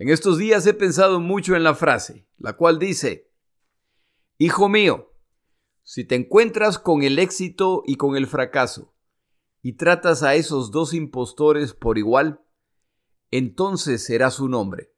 En 0.00 0.08
estos 0.08 0.38
días 0.38 0.66
he 0.66 0.74
pensado 0.74 1.20
mucho 1.20 1.54
en 1.54 1.62
la 1.62 1.76
frase, 1.76 2.26
la 2.38 2.54
cual 2.54 2.80
dice, 2.80 3.30
Hijo 4.38 4.68
mío, 4.68 5.14
Si 5.84 6.04
te 6.04 6.16
encuentras 6.16 6.80
con 6.80 7.04
el 7.04 7.16
éxito 7.20 7.84
y 7.86 7.94
con 7.94 8.16
el 8.16 8.26
fracaso, 8.26 8.92
y 9.62 9.74
tratas 9.74 10.24
a 10.24 10.34
esos 10.34 10.72
dos 10.72 10.94
impostores 10.94 11.74
por 11.74 11.96
igual, 11.96 12.40
entonces 13.30 14.04
será 14.04 14.32
su 14.32 14.48
nombre. 14.48 14.90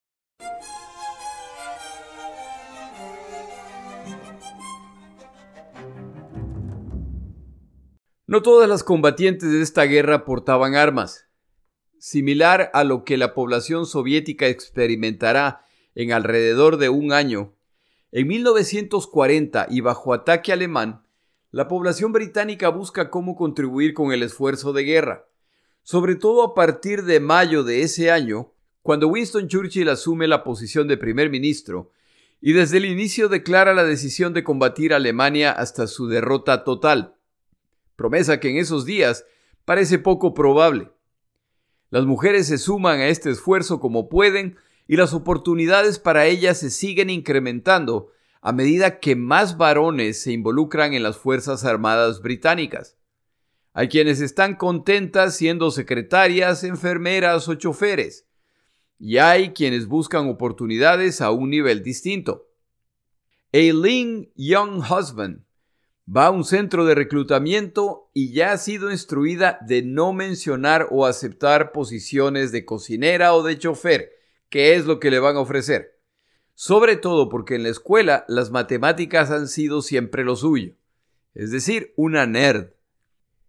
No 8.27 8.43
todas 8.43 8.67
las 8.67 8.83
combatientes 8.83 9.51
de 9.51 9.61
esta 9.61 9.85
guerra 9.85 10.25
portaban 10.25 10.75
armas. 10.75 11.27
Similar 11.99 12.71
a 12.73 12.83
lo 12.83 13.05
que 13.05 13.19
la 13.19 13.35
población 13.35 13.85
soviética 13.85 14.47
experimentará 14.47 15.67
en 15.95 16.13
alrededor 16.13 16.79
de 16.79 16.89
un 16.89 17.13
año, 17.13 17.55
en 18.11 18.29
1940 18.29 19.67
y 19.71 19.81
bajo 19.81 20.13
ataque 20.13 20.53
alemán, 20.53 21.05
la 21.51 21.69
población 21.69 22.13
británica 22.13 22.69
busca 22.69 23.11
cómo 23.11 23.37
contribuir 23.37 23.95
con 23.95 24.13
el 24.13 24.23
esfuerzo 24.23 24.73
de 24.73 24.85
guerra, 24.85 25.29
sobre 25.83 26.15
todo 26.15 26.43
a 26.43 26.55
partir 26.55 27.05
de 27.05 27.21
mayo 27.21 27.65
de 27.65 27.83
ese 27.83 28.11
año, 28.11 28.53
cuando 28.83 29.09
Winston 29.09 29.49
Churchill 29.49 29.89
asume 29.89 30.27
la 30.27 30.43
posición 30.43 30.89
de 30.89 30.97
primer 30.97 31.31
ministro 31.31 31.91
y 32.41 32.53
desde 32.53 32.79
el 32.79 32.85
inicio 32.85 33.29
declara 33.29 33.75
la 33.75 33.85
decisión 33.85 34.35
de 34.35 34.43
combatir 34.43 34.93
a 34.93 34.97
Alemania 34.97 35.53
hasta 35.53 35.87
su 35.87 36.09
derrota 36.09 36.65
total, 36.65 37.15
promesa 37.95 38.41
que 38.41 38.51
en 38.51 38.57
esos 38.57 38.85
días 38.85 39.25
parece 39.65 40.01
poco 40.01 40.35
probable. 40.35 40.91
Las 41.91 42.05
mujeres 42.05 42.49
se 42.49 42.59
suman 42.59 43.01
a 43.01 43.09
este 43.09 43.31
esfuerzo 43.31 43.79
como 43.79 44.09
pueden 44.09 44.57
y 44.89 44.97
las 44.97 45.15
oportunidades 45.15 46.01
para 46.01 46.27
ellas 46.27 46.59
se 46.59 46.71
siguen 46.71 47.11
incrementando 47.11 48.11
a 48.41 48.51
medida 48.51 48.99
que 48.99 49.15
más 49.15 49.57
varones 49.57 50.21
se 50.21 50.33
involucran 50.33 50.95
en 50.95 51.05
las 51.05 51.17
Fuerzas 51.17 51.65
Armadas 51.65 52.21
británicas. 52.21 52.97
Hay 53.73 53.89
quienes 53.89 54.21
están 54.21 54.57
contentas 54.57 55.37
siendo 55.37 55.71
secretarias, 55.71 56.65
enfermeras 56.65 57.49
o 57.49 57.55
choferes, 57.55 58.27
y 59.03 59.19
hay 59.19 59.51
quienes 59.51 59.87
buscan 59.87 60.29
oportunidades 60.29 61.21
a 61.21 61.33
un 61.33 61.51
nivel 61.51 61.83
distinto. 61.83 62.47
Aileen 63.53 64.31
Young 64.37 64.79
Husband 64.79 65.45
va 66.09 66.27
a 66.27 66.31
un 66.31 66.45
centro 66.45 66.85
de 66.85 66.95
reclutamiento 66.95 68.11
y 68.15 68.33
ya 68.33 68.53
ha 68.53 68.59
sido 68.59 68.93
instruida 68.93 69.59
de 69.67 69.83
no 69.83 70.13
mencionar 70.13 70.87
o 70.91 71.05
aceptar 71.05 71.73
posiciones 71.73 72.53
de 72.53 72.65
cocinera 72.65 73.35
o 73.35 73.43
de 73.43 73.59
chofer, 73.59 74.13
que 74.49 74.77
es 74.77 74.87
lo 74.87 75.01
que 75.01 75.11
le 75.11 75.19
van 75.19 75.37
a 75.37 75.41
ofrecer 75.41 75.93
sobre 76.55 76.97
todo 76.97 77.29
porque 77.29 77.55
en 77.55 77.65
la 77.65 77.71
escuela 77.71 78.25
las 78.29 78.51
matemáticas 78.51 79.31
han 79.31 79.49
sido 79.49 79.83
siempre 79.83 80.25
lo 80.25 80.37
suyo, 80.37 80.75
es 81.35 81.51
decir, 81.51 81.93
una 81.97 82.27
nerd. 82.27 82.69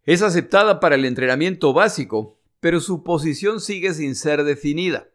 Es 0.03 0.21
aceptada 0.21 0.79
para 0.79 0.95
el 0.95 1.05
entrenamiento 1.05 1.73
básico, 1.73 2.39
pero 2.59 2.79
su 2.79 3.03
posición 3.03 3.61
sigue 3.61 3.93
sin 3.93 4.15
ser 4.15 4.43
definida. 4.43 5.09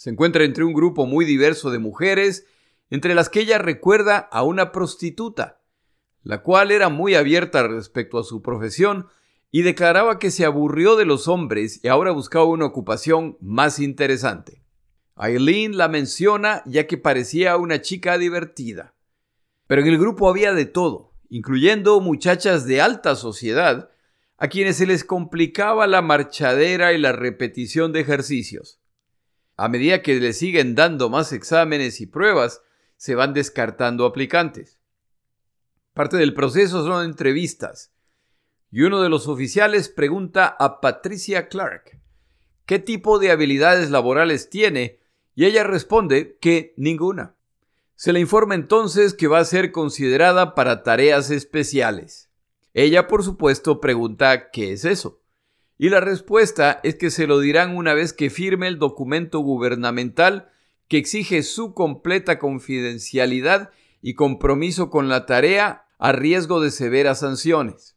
Se 0.00 0.08
encuentra 0.08 0.44
entre 0.44 0.64
un 0.64 0.72
grupo 0.72 1.04
muy 1.04 1.26
diverso 1.26 1.70
de 1.70 1.78
mujeres, 1.78 2.46
entre 2.88 3.14
las 3.14 3.28
que 3.28 3.40
ella 3.40 3.58
recuerda 3.58 4.16
a 4.16 4.42
una 4.44 4.72
prostituta, 4.72 5.60
la 6.22 6.42
cual 6.42 6.70
era 6.70 6.88
muy 6.88 7.16
abierta 7.16 7.68
respecto 7.68 8.18
a 8.18 8.24
su 8.24 8.40
profesión 8.40 9.08
y 9.50 9.60
declaraba 9.60 10.18
que 10.18 10.30
se 10.30 10.46
aburrió 10.46 10.96
de 10.96 11.04
los 11.04 11.28
hombres 11.28 11.84
y 11.84 11.88
ahora 11.88 12.12
buscaba 12.12 12.46
una 12.46 12.64
ocupación 12.64 13.36
más 13.42 13.78
interesante. 13.78 14.62
Aileen 15.16 15.76
la 15.76 15.88
menciona 15.88 16.62
ya 16.64 16.86
que 16.86 16.96
parecía 16.96 17.58
una 17.58 17.82
chica 17.82 18.16
divertida. 18.16 18.94
Pero 19.66 19.82
en 19.82 19.88
el 19.88 19.98
grupo 19.98 20.30
había 20.30 20.54
de 20.54 20.64
todo, 20.64 21.12
incluyendo 21.28 22.00
muchachas 22.00 22.64
de 22.64 22.80
alta 22.80 23.16
sociedad, 23.16 23.90
a 24.38 24.48
quienes 24.48 24.76
se 24.76 24.86
les 24.86 25.04
complicaba 25.04 25.86
la 25.86 26.00
marchadera 26.00 26.94
y 26.94 26.98
la 26.98 27.12
repetición 27.12 27.92
de 27.92 28.00
ejercicios. 28.00 28.79
A 29.60 29.68
medida 29.68 30.00
que 30.00 30.18
le 30.18 30.32
siguen 30.32 30.74
dando 30.74 31.10
más 31.10 31.34
exámenes 31.34 32.00
y 32.00 32.06
pruebas, 32.06 32.62
se 32.96 33.14
van 33.14 33.34
descartando 33.34 34.06
aplicantes. 34.06 34.78
Parte 35.92 36.16
del 36.16 36.32
proceso 36.32 36.82
son 36.82 37.04
entrevistas, 37.04 37.92
y 38.70 38.84
uno 38.84 39.02
de 39.02 39.10
los 39.10 39.28
oficiales 39.28 39.90
pregunta 39.90 40.46
a 40.46 40.80
Patricia 40.80 41.48
Clark 41.48 42.00
qué 42.64 42.78
tipo 42.78 43.18
de 43.18 43.32
habilidades 43.32 43.90
laborales 43.90 44.48
tiene 44.48 44.98
y 45.34 45.44
ella 45.44 45.62
responde 45.62 46.38
que 46.40 46.72
ninguna. 46.78 47.36
Se 47.96 48.14
le 48.14 48.20
informa 48.20 48.54
entonces 48.54 49.12
que 49.12 49.28
va 49.28 49.40
a 49.40 49.44
ser 49.44 49.72
considerada 49.72 50.54
para 50.54 50.82
tareas 50.82 51.30
especiales. 51.30 52.30
Ella, 52.72 53.06
por 53.08 53.24
supuesto, 53.24 53.78
pregunta 53.78 54.50
¿qué 54.52 54.72
es 54.72 54.86
eso? 54.86 55.20
Y 55.80 55.88
la 55.88 56.00
respuesta 56.00 56.78
es 56.84 56.94
que 56.94 57.10
se 57.10 57.26
lo 57.26 57.40
dirán 57.40 57.74
una 57.76 57.94
vez 57.94 58.12
que 58.12 58.28
firme 58.28 58.68
el 58.68 58.78
documento 58.78 59.40
gubernamental 59.40 60.52
que 60.86 60.98
exige 60.98 61.42
su 61.42 61.74
completa 61.74 62.38
confidencialidad 62.38 63.70
y 64.02 64.14
compromiso 64.14 64.90
con 64.90 65.08
la 65.08 65.26
tarea 65.26 65.86
a 65.98 66.12
riesgo 66.12 66.60
de 66.60 66.70
severas 66.70 67.20
sanciones. 67.20 67.96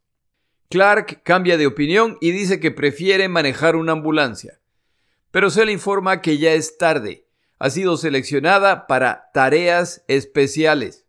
Clark 0.69 1.21
cambia 1.23 1.57
de 1.57 1.67
opinión 1.67 2.17
y 2.21 2.31
dice 2.31 2.59
que 2.59 2.71
prefiere 2.71 3.27
manejar 3.27 3.75
una 3.75 3.91
ambulancia 3.91 4.59
pero 5.33 5.49
se 5.49 5.65
le 5.65 5.71
informa 5.71 6.21
que 6.21 6.37
ya 6.37 6.53
es 6.53 6.77
tarde. 6.77 7.25
Ha 7.57 7.71
sido 7.71 7.97
seleccionada 7.97 8.85
para 8.85 9.31
tareas 9.33 10.05
especiales. 10.07 11.02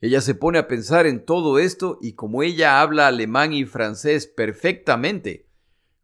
Ella 0.00 0.20
se 0.20 0.34
pone 0.34 0.58
a 0.58 0.68
pensar 0.68 1.06
en 1.06 1.24
todo 1.24 1.58
esto 1.58 1.98
y 2.02 2.12
como 2.12 2.42
ella 2.42 2.80
habla 2.80 3.06
alemán 3.06 3.52
y 3.52 3.64
francés 3.64 4.26
perfectamente, 4.26 5.46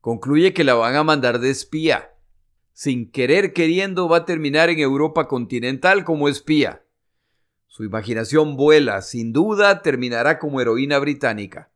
concluye 0.01 0.55
que 0.55 0.65
la 0.65 0.75
van 0.75 0.97
a 0.97 1.05
mandar 1.05 1.39
de 1.39 1.51
espía. 1.51 2.15
Sin 2.73 3.11
querer 3.11 3.53
queriendo 3.53 4.09
va 4.09 4.19
a 4.19 4.25
terminar 4.25 4.71
en 4.71 4.79
Europa 4.79 5.29
continental 5.29 6.05
como 6.05 6.29
espía. 6.29 6.85
Su 7.67 7.85
imaginación 7.85 8.57
vuela, 8.57 9.03
sin 9.03 9.33
duda 9.33 9.83
terminará 9.83 10.39
como 10.39 10.61
heroína 10.61 10.99
británica. 10.99 11.71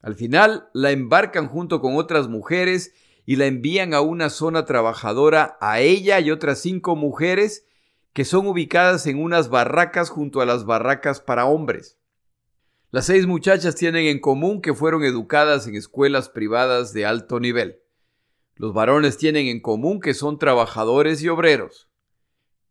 Al 0.00 0.14
final 0.14 0.68
la 0.74 0.90
embarcan 0.90 1.48
junto 1.48 1.80
con 1.80 1.96
otras 1.96 2.28
mujeres 2.28 2.92
y 3.24 3.36
la 3.36 3.46
envían 3.46 3.94
a 3.94 4.00
una 4.00 4.30
zona 4.30 4.64
trabajadora 4.66 5.56
a 5.60 5.80
ella 5.80 6.20
y 6.20 6.30
otras 6.30 6.60
cinco 6.60 6.96
mujeres 6.96 7.66
que 8.12 8.24
son 8.24 8.46
ubicadas 8.46 9.06
en 9.06 9.22
unas 9.22 9.48
barracas 9.48 10.10
junto 10.10 10.40
a 10.40 10.46
las 10.46 10.66
barracas 10.66 11.20
para 11.20 11.46
hombres. 11.46 11.98
Las 12.90 13.06
seis 13.06 13.26
muchachas 13.26 13.74
tienen 13.74 14.06
en 14.06 14.20
común 14.20 14.60
que 14.60 14.74
fueron 14.74 15.02
educadas 15.02 15.66
en 15.66 15.74
escuelas 15.76 16.28
privadas 16.28 16.92
de 16.92 17.06
alto 17.06 17.40
nivel. 17.40 17.80
Los 18.54 18.74
varones 18.74 19.16
tienen 19.16 19.46
en 19.46 19.60
común 19.60 20.00
que 20.00 20.12
son 20.12 20.38
trabajadores 20.38 21.22
y 21.22 21.28
obreros. 21.28 21.88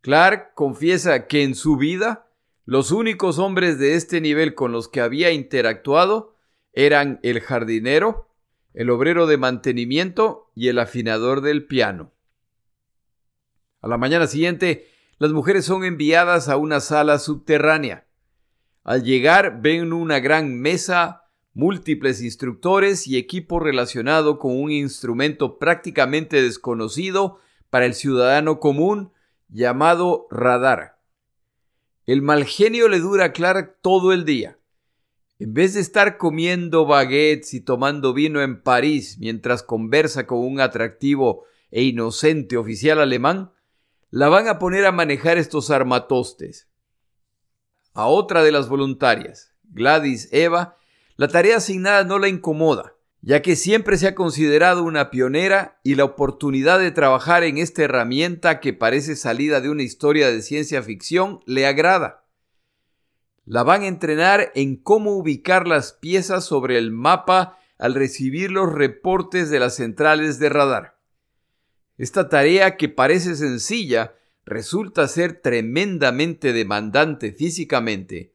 Clark 0.00 0.54
confiesa 0.54 1.26
que 1.26 1.42
en 1.42 1.56
su 1.56 1.76
vida 1.76 2.28
los 2.64 2.92
únicos 2.92 3.40
hombres 3.40 3.78
de 3.80 3.94
este 3.94 4.20
nivel 4.20 4.54
con 4.54 4.70
los 4.70 4.88
que 4.88 5.00
había 5.00 5.32
interactuado 5.32 6.36
eran 6.72 7.18
el 7.24 7.40
jardinero, 7.40 8.28
el 8.74 8.90
obrero 8.90 9.26
de 9.26 9.36
mantenimiento 9.36 10.50
y 10.54 10.68
el 10.68 10.78
afinador 10.78 11.40
del 11.40 11.66
piano. 11.66 12.12
A 13.80 13.88
la 13.88 13.98
mañana 13.98 14.28
siguiente, 14.28 14.86
las 15.22 15.30
mujeres 15.30 15.64
son 15.64 15.84
enviadas 15.84 16.48
a 16.48 16.56
una 16.56 16.80
sala 16.80 17.20
subterránea. 17.20 18.08
Al 18.82 19.04
llegar 19.04 19.62
ven 19.62 19.92
una 19.92 20.18
gran 20.18 20.58
mesa, 20.58 21.26
múltiples 21.54 22.20
instructores 22.20 23.06
y 23.06 23.16
equipo 23.16 23.60
relacionado 23.60 24.40
con 24.40 24.60
un 24.60 24.72
instrumento 24.72 25.60
prácticamente 25.60 26.42
desconocido 26.42 27.38
para 27.70 27.86
el 27.86 27.94
ciudadano 27.94 28.58
común 28.58 29.12
llamado 29.48 30.26
radar. 30.28 30.98
El 32.04 32.20
mal 32.20 32.44
genio 32.44 32.88
le 32.88 32.98
dura 32.98 33.26
a 33.26 33.32
Clark 33.32 33.78
todo 33.80 34.12
el 34.12 34.24
día. 34.24 34.58
En 35.38 35.54
vez 35.54 35.74
de 35.74 35.82
estar 35.82 36.18
comiendo 36.18 36.84
baguettes 36.84 37.54
y 37.54 37.60
tomando 37.60 38.12
vino 38.12 38.42
en 38.42 38.60
París 38.60 39.18
mientras 39.20 39.62
conversa 39.62 40.26
con 40.26 40.40
un 40.40 40.58
atractivo 40.58 41.44
e 41.70 41.84
inocente 41.84 42.56
oficial 42.56 43.00
alemán, 43.00 43.52
la 44.12 44.28
van 44.28 44.46
a 44.46 44.58
poner 44.58 44.84
a 44.84 44.92
manejar 44.92 45.38
estos 45.38 45.70
armatostes. 45.70 46.68
A 47.94 48.08
otra 48.08 48.42
de 48.42 48.52
las 48.52 48.68
voluntarias, 48.68 49.54
Gladys 49.64 50.28
Eva, 50.32 50.76
la 51.16 51.28
tarea 51.28 51.56
asignada 51.56 52.04
no 52.04 52.18
la 52.18 52.28
incomoda, 52.28 52.94
ya 53.22 53.40
que 53.40 53.56
siempre 53.56 53.96
se 53.96 54.08
ha 54.08 54.14
considerado 54.14 54.82
una 54.82 55.08
pionera 55.08 55.80
y 55.82 55.94
la 55.94 56.04
oportunidad 56.04 56.78
de 56.78 56.90
trabajar 56.90 57.42
en 57.42 57.56
esta 57.56 57.84
herramienta 57.84 58.60
que 58.60 58.74
parece 58.74 59.16
salida 59.16 59.62
de 59.62 59.70
una 59.70 59.82
historia 59.82 60.30
de 60.30 60.42
ciencia 60.42 60.82
ficción 60.82 61.40
le 61.46 61.66
agrada. 61.66 62.26
La 63.46 63.62
van 63.62 63.80
a 63.80 63.88
entrenar 63.88 64.52
en 64.54 64.76
cómo 64.76 65.12
ubicar 65.12 65.66
las 65.66 65.94
piezas 65.94 66.44
sobre 66.44 66.76
el 66.76 66.90
mapa 66.90 67.58
al 67.78 67.94
recibir 67.94 68.50
los 68.50 68.70
reportes 68.70 69.48
de 69.48 69.58
las 69.58 69.76
centrales 69.76 70.38
de 70.38 70.50
radar. 70.50 70.91
Esta 71.98 72.28
tarea 72.28 72.76
que 72.76 72.88
parece 72.88 73.36
sencilla 73.36 74.14
resulta 74.44 75.08
ser 75.08 75.40
tremendamente 75.40 76.52
demandante 76.52 77.32
físicamente 77.32 78.32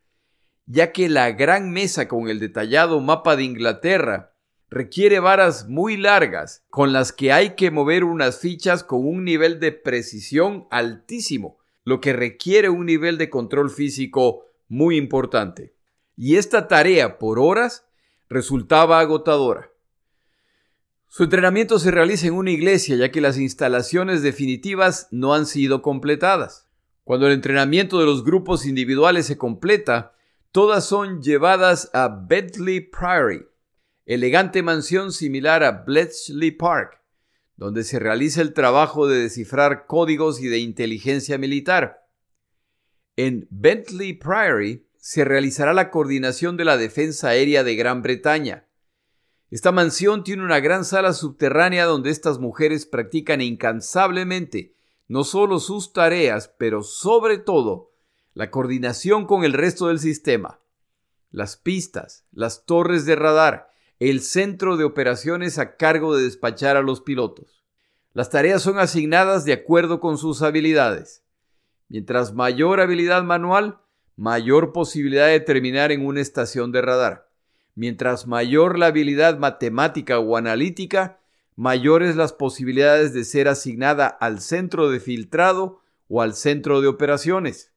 ya 0.67 0.91
que 0.91 1.09
la 1.09 1.31
gran 1.31 1.71
mesa 1.71 2.07
con 2.07 2.27
el 2.27 2.39
detallado 2.39 2.99
mapa 2.99 3.35
de 3.35 3.43
Inglaterra 3.43 4.33
requiere 4.69 5.21
varas 5.21 5.67
muy 5.69 5.95
largas 5.95 6.65
con 6.69 6.91
las 6.91 7.13
que 7.13 7.31
hay 7.31 7.55
que 7.55 7.71
mover 7.71 8.03
unas 8.03 8.39
fichas 8.39 8.83
con 8.83 9.07
un 9.07 9.23
nivel 9.23 9.61
de 9.61 9.71
precisión 9.71 10.67
altísimo, 10.69 11.57
lo 11.85 12.01
que 12.01 12.11
requiere 12.11 12.69
un 12.69 12.85
nivel 12.85 13.17
de 13.17 13.29
control 13.29 13.69
físico 13.69 14.45
muy 14.67 14.97
importante. 14.97 15.73
Y 16.17 16.35
esta 16.35 16.67
tarea 16.67 17.17
por 17.17 17.39
horas 17.39 17.85
resultaba 18.27 18.99
agotadora. 18.99 19.71
Su 21.07 21.23
entrenamiento 21.23 21.79
se 21.79 21.89
realiza 21.89 22.27
en 22.27 22.33
una 22.33 22.51
iglesia 22.51 22.95
ya 22.95 23.11
que 23.11 23.21
las 23.21 23.37
instalaciones 23.37 24.21
definitivas 24.21 25.07
no 25.11 25.33
han 25.33 25.45
sido 25.45 25.81
completadas. 25.81 26.67
Cuando 27.03 27.27
el 27.27 27.33
entrenamiento 27.33 27.99
de 27.99 28.05
los 28.05 28.25
grupos 28.25 28.65
individuales 28.65 29.25
se 29.25 29.37
completa, 29.37 30.13
todas 30.51 30.85
son 30.85 31.21
llevadas 31.21 31.89
a 31.93 32.09
Bentley 32.09 32.81
Priory, 32.81 33.45
elegante 34.05 34.61
mansión 34.61 35.13
similar 35.13 35.63
a 35.63 35.83
Bletchley 35.83 36.51
Park, 36.51 37.01
donde 37.55 37.85
se 37.85 37.99
realiza 37.99 38.41
el 38.41 38.53
trabajo 38.53 39.07
de 39.07 39.19
descifrar 39.21 39.85
códigos 39.87 40.41
y 40.41 40.47
de 40.47 40.59
inteligencia 40.59 41.37
militar. 41.37 42.05
En 43.15 43.47
Bentley 43.49 44.13
Priory 44.13 44.87
se 44.97 45.23
realizará 45.23 45.73
la 45.73 45.89
coordinación 45.89 46.57
de 46.57 46.65
la 46.65 46.77
defensa 46.77 47.29
aérea 47.29 47.63
de 47.63 47.75
Gran 47.75 48.01
Bretaña. 48.01 48.66
Esta 49.49 49.71
mansión 49.71 50.23
tiene 50.23 50.43
una 50.43 50.59
gran 50.59 50.83
sala 50.83 51.13
subterránea 51.13 51.85
donde 51.85 52.09
estas 52.09 52.39
mujeres 52.39 52.85
practican 52.85 53.41
incansablemente 53.41 54.75
no 55.07 55.23
solo 55.23 55.59
sus 55.59 55.93
tareas, 55.93 56.53
pero 56.57 56.83
sobre 56.83 57.37
todo 57.37 57.91
la 58.33 58.51
coordinación 58.51 59.25
con 59.25 59.45
el 59.45 59.53
resto 59.53 59.87
del 59.87 59.99
sistema. 59.99 60.59
Las 61.31 61.55
pistas, 61.55 62.25
las 62.31 62.65
torres 62.65 63.05
de 63.05 63.15
radar, 63.15 63.69
el 63.99 64.21
centro 64.21 64.77
de 64.77 64.83
operaciones 64.83 65.57
a 65.59 65.75
cargo 65.77 66.15
de 66.15 66.23
despachar 66.23 66.77
a 66.77 66.81
los 66.81 67.01
pilotos. 67.01 67.63
Las 68.13 68.29
tareas 68.29 68.61
son 68.61 68.79
asignadas 68.79 69.45
de 69.45 69.53
acuerdo 69.53 69.99
con 69.99 70.17
sus 70.17 70.41
habilidades. 70.41 71.23
Mientras 71.87 72.33
mayor 72.33 72.81
habilidad 72.81 73.23
manual, 73.23 73.79
mayor 74.17 74.73
posibilidad 74.73 75.27
de 75.27 75.39
terminar 75.39 75.91
en 75.91 76.05
una 76.05 76.21
estación 76.21 76.71
de 76.71 76.81
radar. 76.81 77.26
Mientras 77.77 78.25
mayor 78.25 78.79
la 78.79 78.87
habilidad 78.87 79.37
matemática 79.37 80.17
o 80.17 80.35
analítica, 80.35 81.19
mayores 81.55 82.15
las 82.15 82.33
posibilidades 82.33 83.13
de 83.13 83.23
ser 83.23 83.47
asignada 83.47 84.07
al 84.07 84.41
centro 84.41 84.89
de 84.89 84.99
filtrado 84.99 85.83
o 86.07 86.23
al 86.23 86.33
centro 86.33 86.81
de 86.81 86.87
operaciones. 86.87 87.71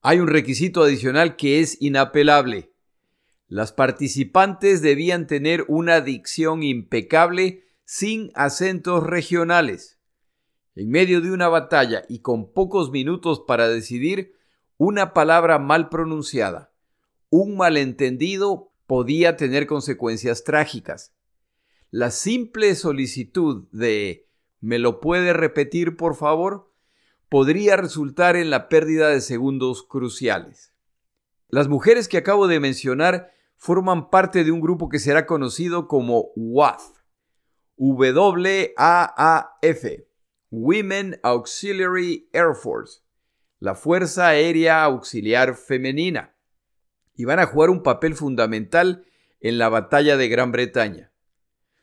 Hay 0.00 0.20
un 0.20 0.28
requisito 0.28 0.84
adicional 0.84 1.34
que 1.34 1.58
es 1.58 1.76
inapelable. 1.82 2.72
Las 3.48 3.72
participantes 3.72 4.80
debían 4.80 5.26
tener 5.26 5.64
una 5.66 6.00
dicción 6.00 6.62
impecable 6.62 7.64
sin 7.84 8.30
acentos 8.36 9.04
regionales. 9.04 9.98
En 10.76 10.88
medio 10.88 11.20
de 11.20 11.32
una 11.32 11.48
batalla 11.48 12.04
y 12.08 12.20
con 12.20 12.52
pocos 12.52 12.92
minutos 12.92 13.42
para 13.44 13.66
decidir, 13.66 14.36
una 14.76 15.12
palabra 15.14 15.58
mal 15.58 15.88
pronunciada, 15.88 16.72
un 17.28 17.56
malentendido 17.56 18.69
podía 18.90 19.36
tener 19.36 19.68
consecuencias 19.68 20.42
trágicas. 20.42 21.14
La 21.92 22.10
simple 22.10 22.74
solicitud 22.74 23.68
de 23.70 24.28
¿me 24.58 24.80
lo 24.80 24.98
puede 24.98 25.32
repetir 25.32 25.96
por 25.96 26.16
favor? 26.16 26.72
podría 27.28 27.76
resultar 27.76 28.34
en 28.34 28.50
la 28.50 28.68
pérdida 28.68 29.10
de 29.10 29.20
segundos 29.20 29.84
cruciales. 29.84 30.74
Las 31.46 31.68
mujeres 31.68 32.08
que 32.08 32.18
acabo 32.18 32.48
de 32.48 32.58
mencionar 32.58 33.30
forman 33.54 34.10
parte 34.10 34.42
de 34.42 34.50
un 34.50 34.60
grupo 34.60 34.88
que 34.88 34.98
será 34.98 35.24
conocido 35.24 35.86
como 35.86 36.32
WAF, 36.34 36.82
W-A-A-F, 37.76 38.74
Women 40.50 41.20
Auxiliary 41.22 42.28
Air 42.32 42.56
Force, 42.60 43.02
la 43.60 43.76
Fuerza 43.76 44.26
Aérea 44.26 44.82
Auxiliar 44.82 45.54
Femenina, 45.54 46.34
y 47.14 47.24
van 47.24 47.38
a 47.38 47.46
jugar 47.46 47.70
un 47.70 47.82
papel 47.82 48.14
fundamental 48.14 49.04
en 49.40 49.58
la 49.58 49.68
batalla 49.68 50.16
de 50.16 50.28
Gran 50.28 50.52
Bretaña. 50.52 51.12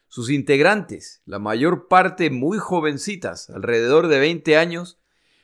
Sus 0.07 0.29
integrantes, 0.29 1.21
la 1.25 1.39
mayor 1.39 1.87
parte 1.87 2.29
muy 2.29 2.57
jovencitas, 2.57 3.49
alrededor 3.49 4.07
de 4.07 4.19
20 4.19 4.55
años, 4.55 4.99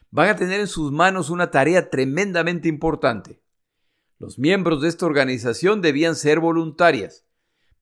van 0.10 0.30
a 0.30 0.36
tener 0.36 0.60
en 0.60 0.68
sus 0.68 0.92
manos 0.92 1.30
una 1.30 1.52
tarea 1.52 1.90
tremendamente 1.90 2.70
importante. 2.70 3.42
Los 4.20 4.40
miembros 4.40 4.82
de 4.82 4.88
esta 4.88 5.06
organización 5.06 5.82
debían 5.82 6.16
ser 6.16 6.40
voluntarias, 6.40 7.26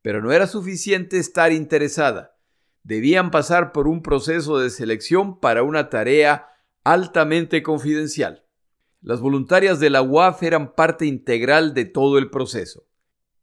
pero 0.01 0.21
no 0.21 0.31
era 0.31 0.47
suficiente 0.47 1.19
estar 1.19 1.51
interesada. 1.51 2.37
Debían 2.83 3.29
pasar 3.29 3.71
por 3.71 3.87
un 3.87 4.01
proceso 4.01 4.57
de 4.57 4.71
selección 4.71 5.39
para 5.39 5.61
una 5.61 5.89
tarea 5.89 6.47
altamente 6.83 7.61
confidencial. 7.61 8.40
Las 9.01 9.19
voluntarias 9.19 9.79
de 9.79 9.89
la 9.89 10.03
UAF 10.03 10.43
eran 10.43 10.75
parte 10.75 11.07
integral 11.07 11.73
de 11.73 11.85
todo 11.85 12.19
el 12.19 12.29
proceso. 12.29 12.85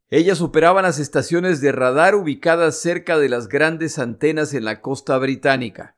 Ellas 0.09 0.41
operaban 0.41 0.83
las 0.83 0.99
estaciones 0.99 1.59
de 1.59 1.73
radar 1.73 2.15
ubicadas 2.15 2.81
cerca 2.81 3.19
de 3.19 3.27
las 3.27 3.49
grandes 3.49 3.99
antenas 3.99 4.53
en 4.53 4.63
la 4.63 4.81
costa 4.81 5.17
británica. 5.17 5.97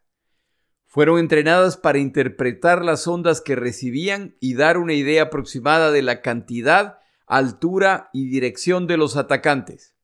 Fueron 0.87 1.19
entrenadas 1.19 1.77
para 1.77 1.99
interpretar 1.99 2.83
las 2.83 3.07
ondas 3.07 3.39
que 3.39 3.55
recibían 3.55 4.35
y 4.41 4.55
dar 4.55 4.77
una 4.77 4.93
idea 4.93 5.23
aproximada 5.23 5.91
de 5.91 6.01
la 6.01 6.21
cantidad, 6.21 6.97
altura 7.27 8.09
y 8.11 8.29
dirección 8.29 8.87
de 8.87 8.97
los 8.97 9.15
atacantes. 9.15 9.95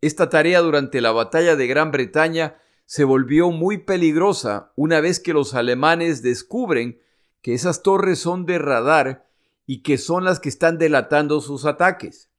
Esta 0.00 0.30
tarea 0.30 0.60
durante 0.60 1.00
la 1.00 1.12
batalla 1.12 1.56
de 1.56 1.66
Gran 1.66 1.90
Bretaña 1.90 2.56
se 2.86 3.04
volvió 3.04 3.50
muy 3.50 3.78
peligrosa 3.78 4.72
una 4.76 5.00
vez 5.00 5.18
que 5.18 5.32
los 5.32 5.54
alemanes 5.54 6.22
descubren 6.22 7.00
que 7.44 7.52
esas 7.52 7.82
torres 7.82 8.20
son 8.20 8.46
de 8.46 8.58
radar 8.58 9.28
y 9.66 9.82
que 9.82 9.98
son 9.98 10.24
las 10.24 10.40
que 10.40 10.48
están 10.48 10.78
delatando 10.78 11.42
sus 11.42 11.66
ataques. 11.66 12.30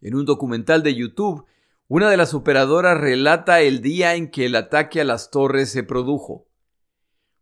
En 0.00 0.14
un 0.14 0.24
documental 0.24 0.82
de 0.82 0.94
YouTube, 0.94 1.44
una 1.88 2.08
de 2.08 2.16
las 2.16 2.32
operadoras 2.32 2.98
relata 2.98 3.60
el 3.60 3.82
día 3.82 4.14
en 4.14 4.30
que 4.30 4.46
el 4.46 4.56
ataque 4.56 5.02
a 5.02 5.04
las 5.04 5.30
torres 5.30 5.68
se 5.68 5.82
produjo. 5.82 6.48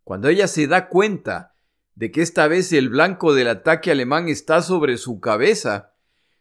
Cuando 0.03 0.27
ella 0.27 0.49
se 0.49 0.67
da 0.67 0.89
cuenta 0.89 1.55
de 1.95 2.11
que 2.11 2.21
esta 2.21 2.49
vez 2.49 2.73
el 2.73 2.89
blanco 2.89 3.33
del 3.33 3.47
ataque 3.47 3.93
alemán 3.93 4.29
está 4.29 4.61
sobre 4.61 4.97
su 4.97 5.21
cabeza, 5.21 5.93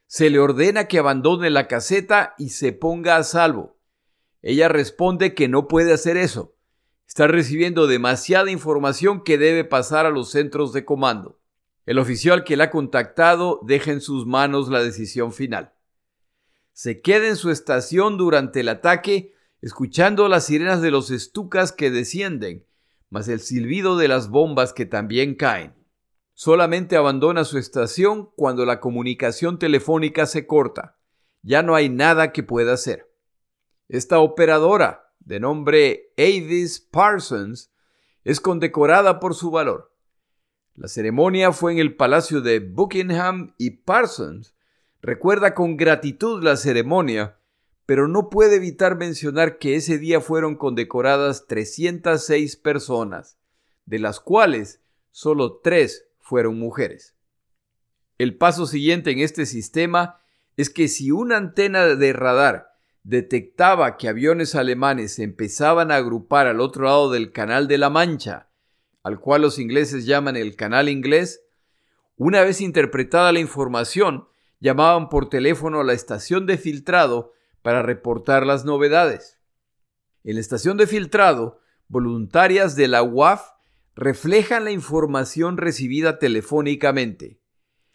se 0.08 0.32
le 0.32 0.40
ordena 0.40 0.88
que 0.88 0.98
abandone 0.98 1.52
la 1.52 1.68
caseta 1.68 2.34
y 2.40 2.50
se 2.50 2.74
ponga 2.74 3.18
a 3.18 3.24
salvo. 3.24 3.78
Ella 4.42 4.70
responde 4.70 5.36
que 5.36 5.48
no 5.48 5.68
puede 5.68 5.94
hacer 5.94 6.18
eso. 6.18 6.55
Está 7.08 7.28
recibiendo 7.28 7.88
demasiada 7.88 8.52
información 8.52 9.24
que 9.24 9.38
debe 9.38 9.64
pasar 9.64 10.06
a 10.06 10.10
los 10.10 10.32
centros 10.32 10.74
de 10.74 10.86
comando. 10.86 11.40
El 11.86 12.00
oficial 12.00 12.44
que 12.44 12.58
la 12.58 12.66
ha 12.66 12.70
contactado 12.72 13.60
deja 13.64 13.92
en 13.92 14.02
sus 14.02 14.26
manos 14.26 14.70
la 14.70 14.84
decisión 14.84 15.32
final. 15.32 15.74
Se 16.74 17.02
queda 17.02 17.28
en 17.28 17.36
su 17.36 17.52
estación 17.52 18.18
durante 18.18 18.62
el 18.62 18.70
ataque, 18.70 19.34
escuchando 19.62 20.28
las 20.28 20.48
sirenas 20.48 20.82
de 20.82 20.92
los 20.92 21.12
estucas 21.12 21.72
que 21.72 21.92
descienden, 21.92 22.66
más 23.10 23.28
el 23.28 23.40
silbido 23.40 23.98
de 23.98 24.08
las 24.08 24.30
bombas 24.30 24.74
que 24.74 24.86
también 24.86 25.36
caen. 25.36 25.74
Solamente 26.34 26.98
abandona 26.98 27.46
su 27.46 27.58
estación 27.58 28.30
cuando 28.36 28.66
la 28.66 28.82
comunicación 28.82 29.58
telefónica 29.58 30.26
se 30.26 30.46
corta. 30.48 30.98
Ya 31.44 31.64
no 31.64 31.76
hay 31.76 31.88
nada 31.88 32.34
que 32.34 32.44
pueda 32.44 32.74
hacer. 32.74 33.10
Esta 33.88 34.20
operadora, 34.20 35.05
de 35.26 35.40
nombre 35.40 36.14
Avis 36.18 36.80
Parsons, 36.80 37.72
es 38.24 38.40
condecorada 38.40 39.20
por 39.20 39.36
su 39.36 39.52
valor. 39.52 39.92
La 40.76 40.88
ceremonia 40.88 41.52
fue 41.52 41.74
en 41.74 41.80
el 41.80 41.96
Palacio 41.96 42.42
de 42.42 42.60
Buckingham 42.60 43.54
y 43.58 43.72
Parsons 43.72 44.56
recuerda 45.02 45.54
con 45.54 45.78
gratitud 45.78 46.44
la 46.44 46.58
ceremonia, 46.58 47.38
pero 47.86 48.08
no 48.08 48.30
puede 48.30 48.56
evitar 48.56 48.98
mencionar 48.98 49.58
que 49.58 49.76
ese 49.76 49.98
día 50.00 50.22
fueron 50.22 50.56
condecoradas 50.56 51.46
306 51.48 52.56
personas, 52.58 53.38
de 53.86 54.00
las 54.00 54.20
cuales 54.20 54.82
solo 55.12 55.60
tres 55.64 56.08
fueron 56.20 56.58
mujeres. 56.58 57.16
El 58.18 58.38
paso 58.38 58.66
siguiente 58.66 59.12
en 59.12 59.20
este 59.20 59.46
sistema 59.46 60.20
es 60.58 60.70
que 60.70 60.88
si 60.88 61.12
una 61.12 61.38
antena 61.38 61.86
de 61.86 62.14
radar 62.14 62.75
detectaba 63.06 63.98
que 63.98 64.10
aviones 64.10 64.56
alemanes 64.56 65.14
se 65.14 65.24
empezaban 65.24 65.92
a 65.92 65.98
agrupar 65.98 66.48
al 66.48 66.60
otro 66.60 66.86
lado 66.86 67.12
del 67.12 67.32
Canal 67.32 67.68
de 67.68 67.78
la 67.78 67.92
Mancha, 67.92 68.50
al 69.04 69.20
cual 69.20 69.44
los 69.44 69.60
ingleses 69.60 70.08
llaman 70.08 70.36
el 70.36 70.56
Canal 70.56 70.90
Inglés, 70.90 71.44
una 72.16 72.42
vez 72.42 72.62
interpretada 72.62 73.32
la 73.32 73.40
información, 73.40 74.28
llamaban 74.60 75.10
por 75.10 75.30
teléfono 75.30 75.82
a 75.82 75.84
la 75.84 75.94
estación 75.94 76.48
de 76.48 76.58
filtrado 76.58 77.34
para 77.62 77.84
reportar 77.84 78.44
las 78.44 78.66
novedades. 78.66 79.40
En 80.24 80.34
la 80.34 80.42
estación 80.42 80.76
de 80.76 80.88
filtrado, 80.88 81.60
voluntarias 81.88 82.76
de 82.76 82.88
la 82.88 83.04
UAF 83.04 83.52
reflejan 83.94 84.64
la 84.64 84.72
información 84.72 85.58
recibida 85.58 86.18
telefónicamente, 86.18 87.40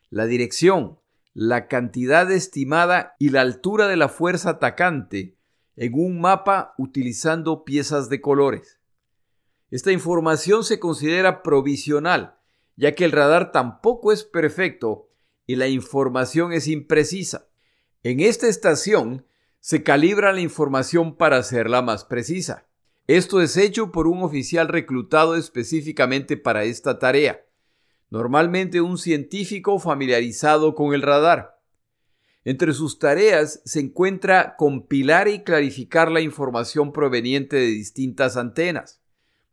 la 0.08 0.26
dirección, 0.26 0.99
la 1.34 1.68
cantidad 1.68 2.30
estimada 2.30 3.14
y 3.18 3.30
la 3.30 3.40
altura 3.42 3.88
de 3.88 3.96
la 3.96 4.08
fuerza 4.08 4.50
atacante 4.50 5.36
en 5.76 5.94
un 5.94 6.20
mapa 6.20 6.74
utilizando 6.76 7.64
piezas 7.64 8.08
de 8.08 8.20
colores. 8.20 8.80
Esta 9.70 9.92
información 9.92 10.64
se 10.64 10.80
considera 10.80 11.42
provisional, 11.42 12.38
ya 12.76 12.94
que 12.94 13.04
el 13.04 13.12
radar 13.12 13.52
tampoco 13.52 14.12
es 14.12 14.24
perfecto 14.24 15.08
y 15.46 15.56
la 15.56 15.68
información 15.68 16.52
es 16.52 16.66
imprecisa. 16.66 17.48
En 18.02 18.20
esta 18.20 18.48
estación 18.48 19.26
se 19.60 19.82
calibra 19.82 20.32
la 20.32 20.40
información 20.40 21.16
para 21.16 21.36
hacerla 21.36 21.82
más 21.82 22.04
precisa. 22.04 22.66
Esto 23.06 23.40
es 23.40 23.56
hecho 23.56 23.92
por 23.92 24.06
un 24.06 24.22
oficial 24.22 24.68
reclutado 24.68 25.36
específicamente 25.36 26.36
para 26.36 26.64
esta 26.64 26.98
tarea, 26.98 27.44
normalmente 28.10 28.80
un 28.80 28.98
científico 28.98 29.78
familiarizado 29.78 30.74
con 30.74 30.92
el 30.94 31.02
radar. 31.02 31.60
Entre 32.44 32.72
sus 32.72 32.98
tareas 32.98 33.62
se 33.64 33.80
encuentra 33.80 34.56
compilar 34.56 35.28
y 35.28 35.44
clarificar 35.44 36.10
la 36.10 36.20
información 36.20 36.92
proveniente 36.92 37.56
de 37.56 37.66
distintas 37.66 38.36
antenas. 38.36 39.00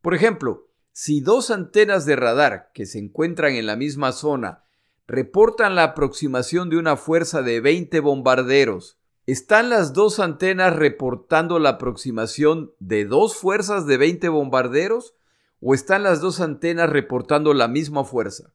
Por 0.02 0.16
ejemplo, 0.16 0.68
si 0.94 1.22
dos 1.22 1.52
antenas 1.52 2.06
de 2.06 2.16
radar 2.16 2.72
que 2.74 2.86
se 2.86 2.98
encuentran 2.98 3.54
en 3.54 3.68
la 3.68 3.76
misma 3.76 4.12
zona 4.12 4.64
reportan 5.06 5.76
la 5.76 5.84
aproximación 5.84 6.70
de 6.70 6.78
una 6.78 6.98
fuerza 6.98 7.42
de 7.42 7.60
20 7.62 8.00
bombarderos, 8.00 8.98
¿están 9.26 9.70
las 9.70 9.94
dos 9.94 10.20
antenas 10.20 10.76
reportando 10.76 11.60
la 11.60 11.70
aproximación 11.70 12.72
de 12.80 13.06
dos 13.06 13.36
fuerzas 13.36 13.86
de 13.86 13.98
20 13.98 14.30
bombarderos 14.30 15.14
o 15.60 15.74
están 15.74 16.04
las 16.04 16.22
dos 16.22 16.40
antenas 16.40 16.90
reportando 16.90 17.54
la 17.54 17.68
misma 17.68 18.04
fuerza? 18.04 18.54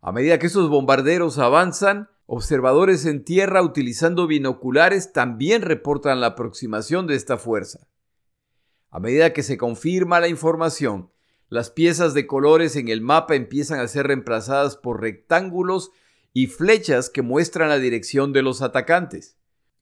A 0.00 0.12
medida 0.12 0.38
que 0.38 0.46
esos 0.46 0.68
bombarderos 0.68 1.38
avanzan, 1.38 2.08
observadores 2.26 3.04
en 3.04 3.24
tierra 3.24 3.62
utilizando 3.62 4.26
binoculares 4.26 5.12
también 5.12 5.62
reportan 5.62 6.20
la 6.20 6.28
aproximación 6.28 7.06
de 7.06 7.16
esta 7.16 7.36
fuerza. 7.36 7.88
A 8.90 9.00
medida 9.00 9.32
que 9.32 9.42
se 9.42 9.58
confirma 9.58 10.20
la 10.20 10.28
información, 10.28 11.10
las 11.48 11.70
piezas 11.70 12.14
de 12.14 12.26
colores 12.26 12.76
en 12.76 12.88
el 12.88 13.00
mapa 13.00 13.34
empiezan 13.34 13.80
a 13.80 13.88
ser 13.88 14.06
reemplazadas 14.06 14.76
por 14.76 15.00
rectángulos 15.00 15.90
y 16.32 16.46
flechas 16.46 17.10
que 17.10 17.22
muestran 17.22 17.68
la 17.68 17.78
dirección 17.78 18.32
de 18.32 18.42
los 18.42 18.62
atacantes. 18.62 19.36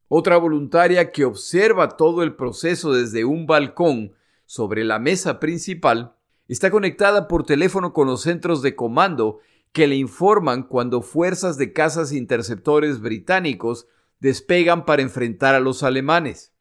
Otra 0.08 0.36
voluntaria 0.36 1.10
que 1.10 1.24
observa 1.24 1.96
todo 1.96 2.22
el 2.22 2.36
proceso 2.36 2.92
desde 2.92 3.24
un 3.24 3.46
balcón 3.46 4.14
sobre 4.44 4.84
la 4.84 4.98
mesa 4.98 5.40
principal 5.40 6.15
está 6.48 6.70
conectada 6.70 7.28
por 7.28 7.44
teléfono 7.44 7.92
con 7.92 8.06
los 8.06 8.22
centros 8.22 8.62
de 8.62 8.76
comando 8.76 9.40
que 9.72 9.86
le 9.86 9.96
informan 9.96 10.62
cuando 10.62 11.02
fuerzas 11.02 11.58
de 11.58 11.72
cazas 11.72 12.12
interceptores 12.12 13.00
británicos 13.00 13.86
despegan 14.20 14.84
para 14.84 15.02
enfrentar 15.02 15.54
a 15.54 15.60
los 15.60 15.82
alemanes. 15.82 16.52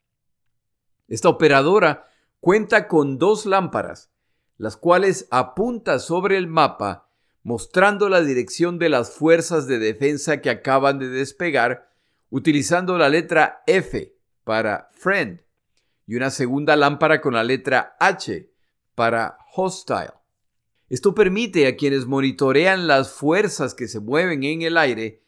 Esta 1.08 1.28
operadora 1.28 2.08
cuenta 2.40 2.88
con 2.88 3.18
dos 3.18 3.46
lámparas, 3.46 4.10
las 4.58 4.76
cuales 4.76 5.28
apunta 5.30 5.98
sobre 5.98 6.36
el 6.36 6.46
mapa 6.46 7.06
mostrando 7.46 8.08
la 8.08 8.22
dirección 8.22 8.80
de 8.80 8.88
las 8.88 9.12
fuerzas 9.12 9.68
de 9.68 9.78
defensa 9.78 10.40
que 10.40 10.50
acaban 10.50 10.98
de 10.98 11.08
despegar 11.08 11.92
utilizando 12.28 12.98
la 12.98 13.08
letra 13.08 13.62
F 13.68 14.16
para 14.42 14.90
friend 14.94 15.42
y 16.08 16.16
una 16.16 16.30
segunda 16.30 16.74
lámpara 16.74 17.20
con 17.20 17.34
la 17.34 17.44
letra 17.44 17.96
H 18.00 18.50
para 18.96 19.38
hostile. 19.54 20.14
Esto 20.88 21.14
permite 21.14 21.68
a 21.68 21.76
quienes 21.76 22.06
monitorean 22.06 22.88
las 22.88 23.12
fuerzas 23.12 23.74
que 23.74 23.86
se 23.86 24.00
mueven 24.00 24.42
en 24.42 24.62
el 24.62 24.76
aire 24.76 25.22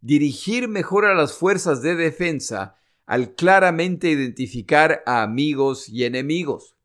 dirigir 0.00 0.68
mejor 0.68 1.06
a 1.06 1.14
las 1.14 1.32
fuerzas 1.32 1.80
de 1.80 1.96
defensa 1.96 2.76
al 3.06 3.34
claramente 3.34 4.10
identificar 4.10 5.02
a 5.06 5.22
amigos 5.22 5.88
y 5.88 6.04
enemigos. 6.04 6.76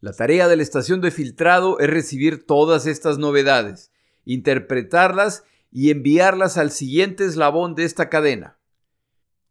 La 0.00 0.12
tarea 0.12 0.48
de 0.48 0.56
la 0.56 0.62
estación 0.62 1.00
de 1.00 1.10
filtrado 1.10 1.80
es 1.80 1.90
recibir 1.90 2.46
todas 2.46 2.86
estas 2.86 3.18
novedades, 3.18 3.90
interpretarlas 4.24 5.44
y 5.72 5.90
enviarlas 5.90 6.56
al 6.56 6.70
siguiente 6.70 7.24
eslabón 7.24 7.74
de 7.74 7.84
esta 7.84 8.08
cadena. 8.08 8.58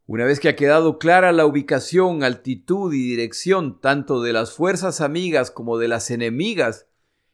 Una 0.06 0.26
vez 0.26 0.42
que 0.42 0.50
ha 0.50 0.56
quedado 0.58 1.00
clara 1.00 1.32
la 1.32 1.46
ubicación, 1.46 2.24
altitud 2.24 2.94
y 2.94 3.02
dirección 3.02 3.80
tanto 3.80 4.22
de 4.22 4.34
las 4.34 4.52
fuerzas 4.52 5.00
amigas 5.00 5.50
como 5.50 5.78
de 5.78 5.88
las 5.88 6.12
enemigas, 6.12 6.88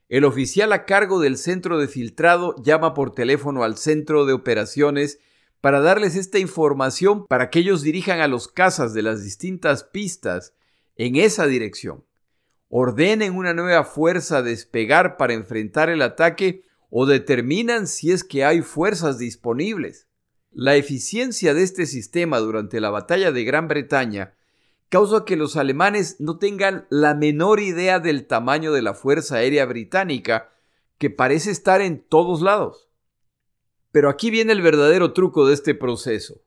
el 0.07 0.23
oficial 0.23 0.71
a 0.73 0.85
cargo 0.85 1.19
del 1.19 1.37
centro 1.37 1.79
de 1.79 1.87
filtrado 1.87 2.55
llama 2.63 2.93
por 2.93 3.13
teléfono 3.15 3.63
al 3.63 3.77
centro 3.77 4.25
de 4.25 4.33
operaciones 4.33 5.19
para 5.61 5.81
darles 5.81 6.15
esta 6.15 6.37
información 6.37 7.25
para 7.25 7.49
que 7.49 7.59
ellos 7.59 7.81
dirijan 7.81 8.19
a 8.19 8.27
los 8.27 8.47
cazas 8.47 8.93
de 8.93 9.01
las 9.01 9.23
distintas 9.23 9.83
pistas 9.83 10.53
en 10.95 11.15
esa 11.15 11.47
dirección. 11.47 12.05
Ordenen 12.69 13.35
una 13.35 13.55
nueva 13.55 13.83
fuerza 13.83 14.43
despegar 14.43 15.17
para 15.17 15.33
enfrentar 15.33 15.89
el 15.89 16.03
ataque 16.03 16.61
o 16.91 17.07
determinan 17.07 17.87
si 17.87 18.11
es 18.11 18.23
que 18.23 18.45
hay 18.45 18.61
fuerzas 18.61 19.17
disponibles. 19.17 20.08
La 20.51 20.75
eficiencia 20.75 21.53
de 21.53 21.63
este 21.63 21.85
sistema 21.85 22.39
durante 22.39 22.81
la 22.81 22.89
batalla 22.89 23.31
de 23.31 23.43
Gran 23.43 23.67
Bretaña 23.67 24.33
causa 24.89 25.23
que 25.23 25.35
los 25.35 25.55
alemanes 25.55 26.19
no 26.19 26.37
tengan 26.39 26.87
la 26.89 27.13
menor 27.13 27.59
idea 27.59 27.99
del 27.99 28.25
tamaño 28.25 28.73
de 28.73 28.81
la 28.81 28.95
Fuerza 28.95 29.37
Aérea 29.37 29.65
Británica, 29.65 30.51
que 30.97 31.11
parece 31.11 31.51
estar 31.51 31.81
en 31.81 32.01
todos 32.01 32.41
lados. 32.41 32.89
Pero 33.91 34.09
aquí 34.09 34.31
viene 34.31 34.51
el 34.51 34.61
verdadero 34.61 35.13
truco 35.13 35.45
de 35.47 35.53
este 35.53 35.75
proceso. 35.75 36.41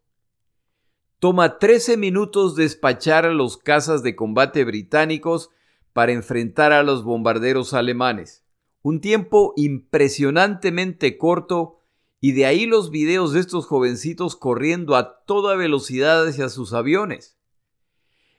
Toma 1.20 1.60
13 1.60 1.96
minutos 1.96 2.56
despachar 2.56 3.24
a 3.26 3.32
los 3.32 3.56
cazas 3.56 4.02
de 4.02 4.16
combate 4.16 4.64
británicos 4.64 5.50
para 5.92 6.10
enfrentar 6.10 6.72
a 6.72 6.82
los 6.82 7.04
bombarderos 7.04 7.74
alemanes. 7.74 8.44
Un 8.82 9.00
tiempo 9.00 9.52
impresionantemente 9.56 11.16
corto 11.16 11.81
y 12.24 12.32
de 12.32 12.46
ahí 12.46 12.66
los 12.66 12.92
videos 12.92 13.32
de 13.32 13.40
estos 13.40 13.66
jovencitos 13.66 14.36
corriendo 14.36 14.94
a 14.94 15.24
toda 15.24 15.56
velocidad 15.56 16.24
hacia 16.24 16.48
sus 16.48 16.72
aviones. 16.72 17.36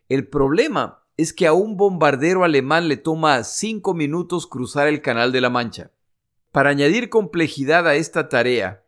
El 0.07 0.29
problema 0.29 1.03
es 1.17 1.34
que 1.34 1.47
a 1.47 1.53
un 1.53 1.75
bombardero 1.75 2.45
alemán 2.45 2.88
le 2.88 2.95
toma 2.95 3.43
cinco 3.43 3.93
minutos 3.93 4.47
cruzar 4.47 4.88
el 4.88 5.01
Canal 5.01 5.34
de 5.34 5.41
la 5.41 5.49
Mancha. 5.49 5.91
Para 6.53 6.69
añadir 6.69 7.09
complejidad 7.09 7.86
a 7.86 7.95
esta 7.95 8.29
tarea, 8.29 8.86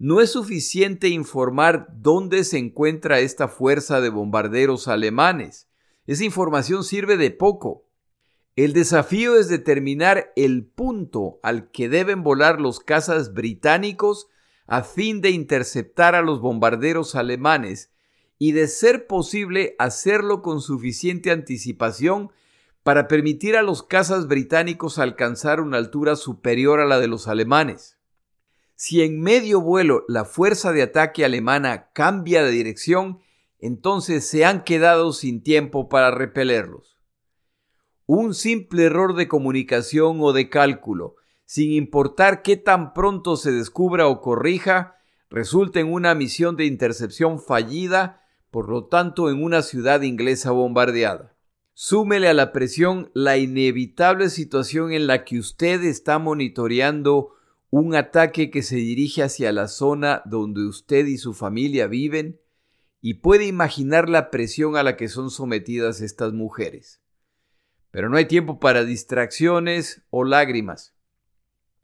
no 0.00 0.20
es 0.20 0.32
suficiente 0.32 1.06
informar 1.06 1.86
dónde 1.94 2.42
se 2.42 2.58
encuentra 2.58 3.20
esta 3.20 3.46
fuerza 3.46 4.00
de 4.00 4.08
bombarderos 4.08 4.88
alemanes. 4.88 5.68
Esa 6.08 6.24
información 6.24 6.82
sirve 6.82 7.16
de 7.16 7.30
poco. 7.30 7.86
El 8.56 8.72
desafío 8.72 9.36
es 9.36 9.48
determinar 9.48 10.32
el 10.36 10.64
punto 10.64 11.40
al 11.42 11.72
que 11.72 11.88
deben 11.88 12.22
volar 12.22 12.60
los 12.60 12.78
cazas 12.78 13.34
británicos 13.34 14.28
a 14.68 14.84
fin 14.84 15.20
de 15.20 15.30
interceptar 15.30 16.14
a 16.14 16.22
los 16.22 16.40
bombarderos 16.40 17.16
alemanes 17.16 17.90
y 18.38 18.52
de 18.52 18.68
ser 18.68 19.08
posible 19.08 19.74
hacerlo 19.80 20.40
con 20.40 20.60
suficiente 20.60 21.32
anticipación 21.32 22.30
para 22.84 23.08
permitir 23.08 23.56
a 23.56 23.62
los 23.62 23.82
cazas 23.82 24.28
británicos 24.28 25.00
alcanzar 25.00 25.60
una 25.60 25.78
altura 25.78 26.14
superior 26.14 26.78
a 26.78 26.84
la 26.84 27.00
de 27.00 27.08
los 27.08 27.26
alemanes. 27.26 27.98
Si 28.76 29.02
en 29.02 29.20
medio 29.20 29.60
vuelo 29.60 30.04
la 30.06 30.24
fuerza 30.24 30.70
de 30.70 30.82
ataque 30.82 31.24
alemana 31.24 31.90
cambia 31.92 32.44
de 32.44 32.52
dirección, 32.52 33.18
entonces 33.58 34.28
se 34.28 34.44
han 34.44 34.62
quedado 34.62 35.12
sin 35.12 35.42
tiempo 35.42 35.88
para 35.88 36.12
repelerlos. 36.12 36.93
Un 38.06 38.34
simple 38.34 38.84
error 38.84 39.14
de 39.14 39.28
comunicación 39.28 40.18
o 40.20 40.32
de 40.32 40.50
cálculo, 40.50 41.16
sin 41.46 41.72
importar 41.72 42.42
qué 42.42 42.56
tan 42.56 42.92
pronto 42.92 43.36
se 43.36 43.50
descubra 43.50 44.08
o 44.08 44.20
corrija, 44.20 44.96
resulta 45.30 45.80
en 45.80 45.92
una 45.92 46.14
misión 46.14 46.56
de 46.56 46.66
intercepción 46.66 47.40
fallida 47.40 48.20
por 48.54 48.68
lo 48.68 48.86
tanto 48.86 49.30
en 49.30 49.42
una 49.42 49.62
ciudad 49.62 50.02
inglesa 50.02 50.52
bombardeada. 50.52 51.34
Súmele 51.72 52.28
a 52.28 52.34
la 52.34 52.52
presión 52.52 53.10
la 53.12 53.36
inevitable 53.36 54.30
situación 54.30 54.92
en 54.92 55.08
la 55.08 55.24
que 55.24 55.40
usted 55.40 55.82
está 55.82 56.20
monitoreando 56.20 57.30
un 57.70 57.96
ataque 57.96 58.52
que 58.52 58.62
se 58.62 58.76
dirige 58.76 59.24
hacia 59.24 59.50
la 59.50 59.66
zona 59.66 60.22
donde 60.24 60.64
usted 60.68 61.06
y 61.06 61.18
su 61.18 61.34
familia 61.34 61.88
viven 61.88 62.40
y 63.00 63.14
puede 63.14 63.46
imaginar 63.46 64.08
la 64.08 64.30
presión 64.30 64.76
a 64.76 64.84
la 64.84 64.96
que 64.96 65.08
son 65.08 65.30
sometidas 65.30 66.00
estas 66.00 66.32
mujeres. 66.32 67.00
Pero 67.94 68.08
no 68.08 68.16
hay 68.16 68.24
tiempo 68.24 68.58
para 68.58 68.84
distracciones 68.84 70.02
o 70.10 70.24
lágrimas. 70.24 70.94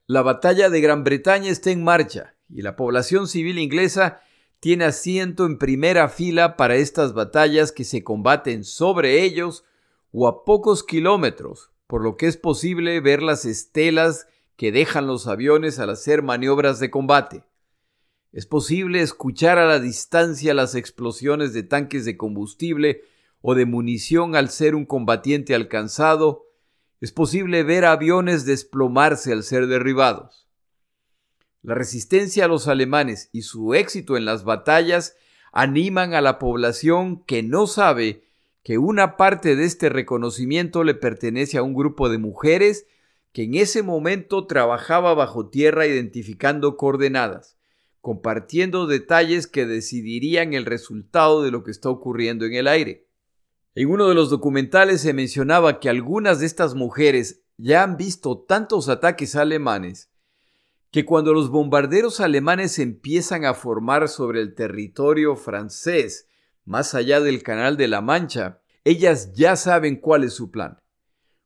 La 0.07 0.21
batalla 0.21 0.69
de 0.69 0.81
Gran 0.81 1.05
Bretaña 1.05 1.49
está 1.49 1.71
en 1.71 1.85
marcha 1.85 2.35
y 2.49 2.63
la 2.63 2.75
población 2.75 3.29
civil 3.29 3.57
inglesa 3.57 4.19
tiene 4.59 4.83
asiento 4.83 5.45
en 5.45 5.57
primera 5.57 6.09
fila 6.09 6.57
para 6.57 6.75
estas 6.75 7.13
batallas 7.13 7.71
que 7.71 7.85
se 7.85 8.03
combaten 8.03 8.65
sobre 8.65 9.23
ellos 9.23 9.63
o 10.11 10.27
a 10.27 10.43
pocos 10.43 10.83
kilómetros, 10.83 11.71
por 11.87 12.03
lo 12.03 12.17
que 12.17 12.27
es 12.27 12.35
posible 12.35 12.99
ver 12.99 13.23
las 13.23 13.45
estelas 13.45 14.27
que 14.57 14.73
dejan 14.73 15.07
los 15.07 15.27
aviones 15.27 15.79
al 15.79 15.91
hacer 15.91 16.23
maniobras 16.23 16.81
de 16.81 16.91
combate. 16.91 17.45
Es 18.33 18.45
posible 18.45 18.99
escuchar 18.99 19.57
a 19.59 19.65
la 19.65 19.79
distancia 19.79 20.53
las 20.53 20.75
explosiones 20.75 21.53
de 21.53 21.63
tanques 21.63 22.03
de 22.03 22.17
combustible 22.17 23.05
o 23.41 23.55
de 23.55 23.65
munición 23.65 24.35
al 24.35 24.49
ser 24.49 24.75
un 24.75 24.85
combatiente 24.85 25.55
alcanzado. 25.55 26.45
Es 26.99 27.11
posible 27.11 27.63
ver 27.63 27.85
aviones 27.85 28.45
desplomarse 28.45 29.33
al 29.33 29.43
ser 29.43 29.67
derribados. 29.67 30.47
La 31.63 31.75
resistencia 31.75 32.45
a 32.45 32.47
los 32.47 32.67
alemanes 32.67 33.29
y 33.31 33.43
su 33.43 33.73
éxito 33.73 34.17
en 34.17 34.25
las 34.25 34.43
batallas 34.43 35.15
animan 35.51 36.13
a 36.13 36.21
la 36.21 36.39
población 36.39 37.23
que 37.25 37.43
no 37.43 37.67
sabe 37.67 38.23
que 38.63 38.77
una 38.77 39.17
parte 39.17 39.55
de 39.55 39.65
este 39.65 39.89
reconocimiento 39.89 40.83
le 40.83 40.93
pertenece 40.93 41.57
a 41.57 41.63
un 41.63 41.73
grupo 41.73 42.09
de 42.09 42.17
mujeres 42.17 42.85
que 43.31 43.43
en 43.43 43.55
ese 43.55 43.81
momento 43.81 44.45
trabajaba 44.45 45.13
bajo 45.13 45.49
tierra 45.49 45.87
identificando 45.87 46.77
coordenadas, 46.77 47.57
compartiendo 48.01 48.87
detalles 48.87 49.47
que 49.47 49.65
decidirían 49.65 50.53
el 50.53 50.65
resultado 50.65 51.41
de 51.43 51.51
lo 51.51 51.63
que 51.63 51.71
está 51.71 51.89
ocurriendo 51.89 52.45
en 52.45 52.53
el 52.53 52.67
aire. 52.67 53.07
En 53.73 53.89
uno 53.89 54.09
de 54.09 54.15
los 54.15 54.29
documentales 54.29 55.01
se 55.01 55.13
mencionaba 55.13 55.79
que 55.79 55.89
algunas 55.89 56.39
de 56.39 56.45
estas 56.45 56.75
mujeres 56.75 57.43
ya 57.57 57.83
han 57.83 57.95
visto 57.95 58.39
tantos 58.39 58.89
ataques 58.89 59.35
alemanes 59.35 60.11
que 60.91 61.05
cuando 61.05 61.33
los 61.33 61.49
bombarderos 61.49 62.19
alemanes 62.19 62.77
empiezan 62.77 63.45
a 63.45 63.53
formar 63.53 64.09
sobre 64.09 64.41
el 64.41 64.55
territorio 64.55 65.37
francés, 65.37 66.27
más 66.65 66.93
allá 66.93 67.21
del 67.21 67.43
Canal 67.43 67.77
de 67.77 67.87
la 67.87 68.01
Mancha, 68.01 68.61
ellas 68.83 69.31
ya 69.33 69.55
saben 69.55 69.95
cuál 69.95 70.25
es 70.25 70.33
su 70.33 70.51
plan. 70.51 70.77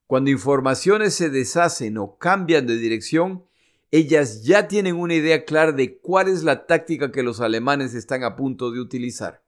Cuando 0.07 0.31
informaciones 0.31 1.13
se 1.13 1.29
deshacen 1.29 1.99
o 1.99 2.17
cambian 2.17 2.65
de 2.65 2.77
dirección, 2.77 3.45
ellas 3.91 4.43
ya 4.43 4.67
tienen 4.67 4.95
una 4.95 5.13
idea 5.13 5.45
clara 5.45 5.73
de 5.73 5.99
cuál 5.99 6.27
es 6.27 6.43
la 6.43 6.65
táctica 6.65 7.11
que 7.11 7.21
los 7.21 7.39
alemanes 7.39 7.93
están 7.93 8.23
a 8.23 8.35
punto 8.35 8.71
de 8.71 8.79
utilizar. 8.79 9.44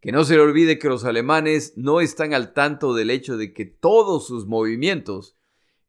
Que 0.00 0.12
no 0.12 0.24
se 0.24 0.34
le 0.34 0.40
olvide 0.40 0.78
que 0.78 0.88
los 0.88 1.04
alemanes 1.04 1.74
no 1.76 2.00
están 2.00 2.32
al 2.32 2.52
tanto 2.54 2.94
del 2.94 3.10
hecho 3.10 3.36
de 3.36 3.52
que 3.52 3.66
todos 3.66 4.26
sus 4.26 4.46
movimientos 4.46 5.36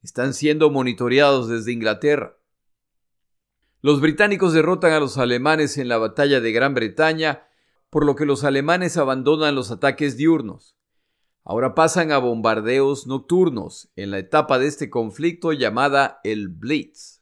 están 0.03 0.33
siendo 0.33 0.69
monitoreados 0.69 1.47
desde 1.47 1.71
Inglaterra. 1.71 2.37
Los 3.81 4.01
británicos 4.01 4.53
derrotan 4.53 4.93
a 4.93 4.99
los 4.99 5.17
alemanes 5.17 5.77
en 5.77 5.87
la 5.87 5.97
batalla 5.97 6.41
de 6.41 6.51
Gran 6.51 6.73
Bretaña, 6.73 7.47
por 7.89 8.05
lo 8.05 8.15
que 8.15 8.25
los 8.25 8.43
alemanes 8.43 8.97
abandonan 8.97 9.55
los 9.55 9.71
ataques 9.71 10.17
diurnos. 10.17 10.75
Ahora 11.43 11.73
pasan 11.73 12.11
a 12.11 12.19
bombardeos 12.19 13.07
nocturnos 13.07 13.91
en 13.95 14.11
la 14.11 14.19
etapa 14.19 14.59
de 14.59 14.67
este 14.67 14.89
conflicto 14.89 15.53
llamada 15.53 16.19
el 16.23 16.49
Blitz. 16.49 17.21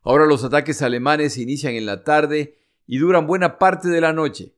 Ahora 0.00 0.26
los 0.26 0.42
ataques 0.44 0.80
alemanes 0.80 1.36
inician 1.36 1.74
en 1.74 1.86
la 1.86 2.02
tarde 2.02 2.58
y 2.86 2.98
duran 2.98 3.26
buena 3.26 3.58
parte 3.58 3.88
de 3.88 4.00
la 4.00 4.12
noche. 4.12 4.56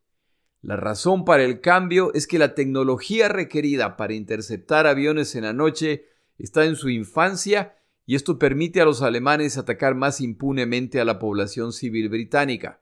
La 0.65 0.77
razón 0.77 1.27
para 1.27 1.45
el 1.45 1.61
cambio 1.61 2.11
es 2.15 2.27
que 2.27 2.39
la 2.39 2.55
tecnología 2.55 3.29
requerida 3.29 3.99
para 3.99 4.15
interceptar 4.15 4.87
aviones 4.87 5.35
en 5.35 5.45
la 5.45 5.53
noche 5.53 6.07
está 6.39 6.65
en 6.65 6.75
su 6.75 6.89
infancia 6.89 7.77
y 8.07 8.15
esto 8.15 8.39
permite 8.39 8.81
a 8.81 8.87
los 8.87 9.03
alemanes 9.03 9.59
atacar 9.59 9.95
más 9.95 10.23
impunemente 10.23 11.03
a 11.03 11.05
la 11.05 11.19
población 11.19 11.75
civil 11.75 12.09
británica. 12.09 12.81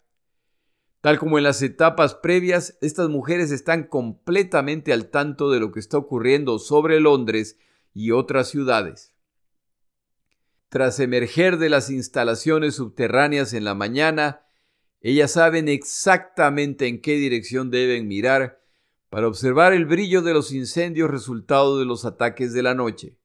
Tal 1.00 1.18
como 1.18 1.38
en 1.38 1.44
las 1.44 1.60
etapas 1.60 2.14
previas, 2.14 2.78
estas 2.82 3.08
mujeres 3.08 3.50
están 3.50 3.88
completamente 3.88 4.92
al 4.92 5.10
tanto 5.10 5.50
de 5.50 5.58
lo 5.58 5.72
que 5.72 5.80
está 5.80 5.98
ocurriendo 5.98 6.60
sobre 6.60 7.00
Londres 7.00 7.58
y 7.92 8.12
otras 8.12 8.48
ciudades. 8.48 9.12
Tras 10.68 11.00
emerger 11.00 11.58
de 11.58 11.68
las 11.68 11.90
instalaciones 11.90 12.76
subterráneas 12.76 13.54
en 13.54 13.64
la 13.64 13.74
mañana, 13.74 14.42
ellas 15.02 15.32
saben 15.32 15.68
exactamente 15.68 16.86
en 16.86 17.00
qué 17.00 17.16
dirección 17.16 17.70
deben 17.70 18.06
mirar 18.06 18.62
para 19.10 19.26
observar 19.26 19.72
el 19.72 19.84
brillo 19.84 20.22
de 20.22 20.32
los 20.32 20.52
incendios 20.52 21.10
resultado 21.10 21.78
de 21.78 21.84
los 21.84 22.04
ataques 22.04 22.52
de 22.52 22.62
la 22.62 22.74
noche. 22.74 23.18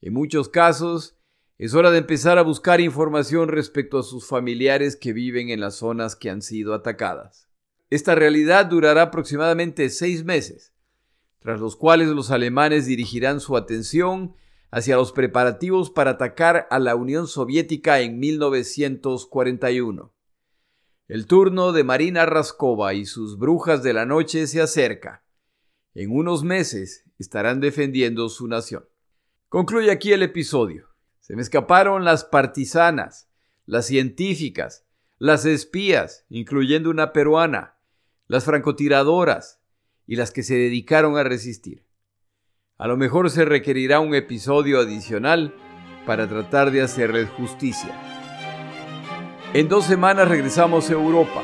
En 0.00 0.14
muchos 0.14 0.48
casos, 0.48 1.16
es 1.58 1.74
hora 1.74 1.90
de 1.90 1.98
empezar 1.98 2.38
a 2.38 2.42
buscar 2.42 2.80
información 2.80 3.50
respecto 3.50 3.98
a 3.98 4.02
sus 4.02 4.26
familiares 4.26 4.96
que 4.96 5.12
viven 5.12 5.50
en 5.50 5.60
las 5.60 5.74
zonas 5.76 6.16
que 6.16 6.30
han 6.30 6.40
sido 6.40 6.72
atacadas. 6.72 7.50
Esta 7.90 8.14
realidad 8.14 8.64
durará 8.64 9.02
aproximadamente 9.02 9.90
seis 9.90 10.24
meses, 10.24 10.72
tras 11.40 11.60
los 11.60 11.76
cuales 11.76 12.08
los 12.08 12.30
alemanes 12.30 12.86
dirigirán 12.86 13.40
su 13.40 13.58
atención 13.58 14.34
hacia 14.70 14.96
los 14.96 15.12
preparativos 15.12 15.90
para 15.90 16.12
atacar 16.12 16.66
a 16.70 16.78
la 16.78 16.94
Unión 16.94 17.26
Soviética 17.26 18.00
en 18.00 18.18
1941. 18.18 20.14
El 21.10 21.26
turno 21.26 21.72
de 21.72 21.82
Marina 21.82 22.24
Raskova 22.24 22.94
y 22.94 23.04
sus 23.04 23.36
brujas 23.36 23.82
de 23.82 23.92
la 23.92 24.06
noche 24.06 24.46
se 24.46 24.60
acerca. 24.60 25.24
En 25.92 26.12
unos 26.12 26.44
meses 26.44 27.02
estarán 27.18 27.58
defendiendo 27.58 28.28
su 28.28 28.46
nación. 28.46 28.88
Concluye 29.48 29.90
aquí 29.90 30.12
el 30.12 30.22
episodio. 30.22 30.90
Se 31.18 31.34
me 31.34 31.42
escaparon 31.42 32.04
las 32.04 32.22
partisanas, 32.24 33.28
las 33.66 33.88
científicas, 33.88 34.86
las 35.18 35.46
espías, 35.46 36.26
incluyendo 36.28 36.90
una 36.90 37.12
peruana, 37.12 37.74
las 38.28 38.44
francotiradoras 38.44 39.60
y 40.06 40.14
las 40.14 40.30
que 40.30 40.44
se 40.44 40.54
dedicaron 40.54 41.18
a 41.18 41.24
resistir. 41.24 41.84
A 42.78 42.86
lo 42.86 42.96
mejor 42.96 43.30
se 43.30 43.44
requerirá 43.44 43.98
un 43.98 44.14
episodio 44.14 44.78
adicional 44.78 45.56
para 46.06 46.28
tratar 46.28 46.70
de 46.70 46.82
hacerles 46.82 47.28
justicia. 47.30 48.19
En 49.52 49.68
dos 49.68 49.84
semanas 49.84 50.28
regresamos 50.28 50.90
a 50.90 50.92
Europa, 50.92 51.42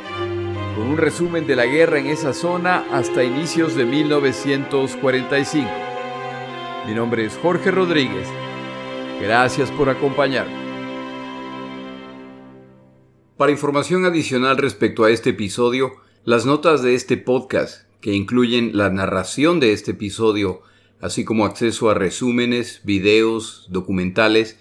con 0.77 0.87
un 0.87 0.97
resumen 0.97 1.45
de 1.45 1.57
la 1.57 1.67
guerra 1.67 1.99
en 1.99 2.07
esa 2.07 2.33
zona 2.33 2.87
hasta 2.93 3.25
inicios 3.25 3.75
de 3.75 3.85
1945. 3.85 5.69
Mi 6.87 6.95
nombre 6.95 7.25
es 7.25 7.37
Jorge 7.37 7.73
Rodríguez. 7.73 8.29
Gracias 9.21 9.73
por 9.73 9.91
acompañarme. 9.91 10.55
Para 13.37 13.51
información 13.51 14.05
adicional 14.05 14.57
respecto 14.57 15.03
a 15.03 15.11
este 15.11 15.31
episodio, 15.31 15.95
las 16.23 16.47
notas 16.47 16.83
de 16.85 16.95
este 16.95 17.17
podcast, 17.17 17.91
que 18.01 18.13
incluyen 18.13 18.77
la 18.77 18.89
narración 18.89 19.59
de 19.59 19.73
este 19.73 19.91
episodio, 19.91 20.63
así 21.01 21.25
como 21.25 21.45
acceso 21.45 21.91
a 21.91 21.95
resúmenes, 21.95 22.83
videos, 22.85 23.67
documentales 23.69 24.61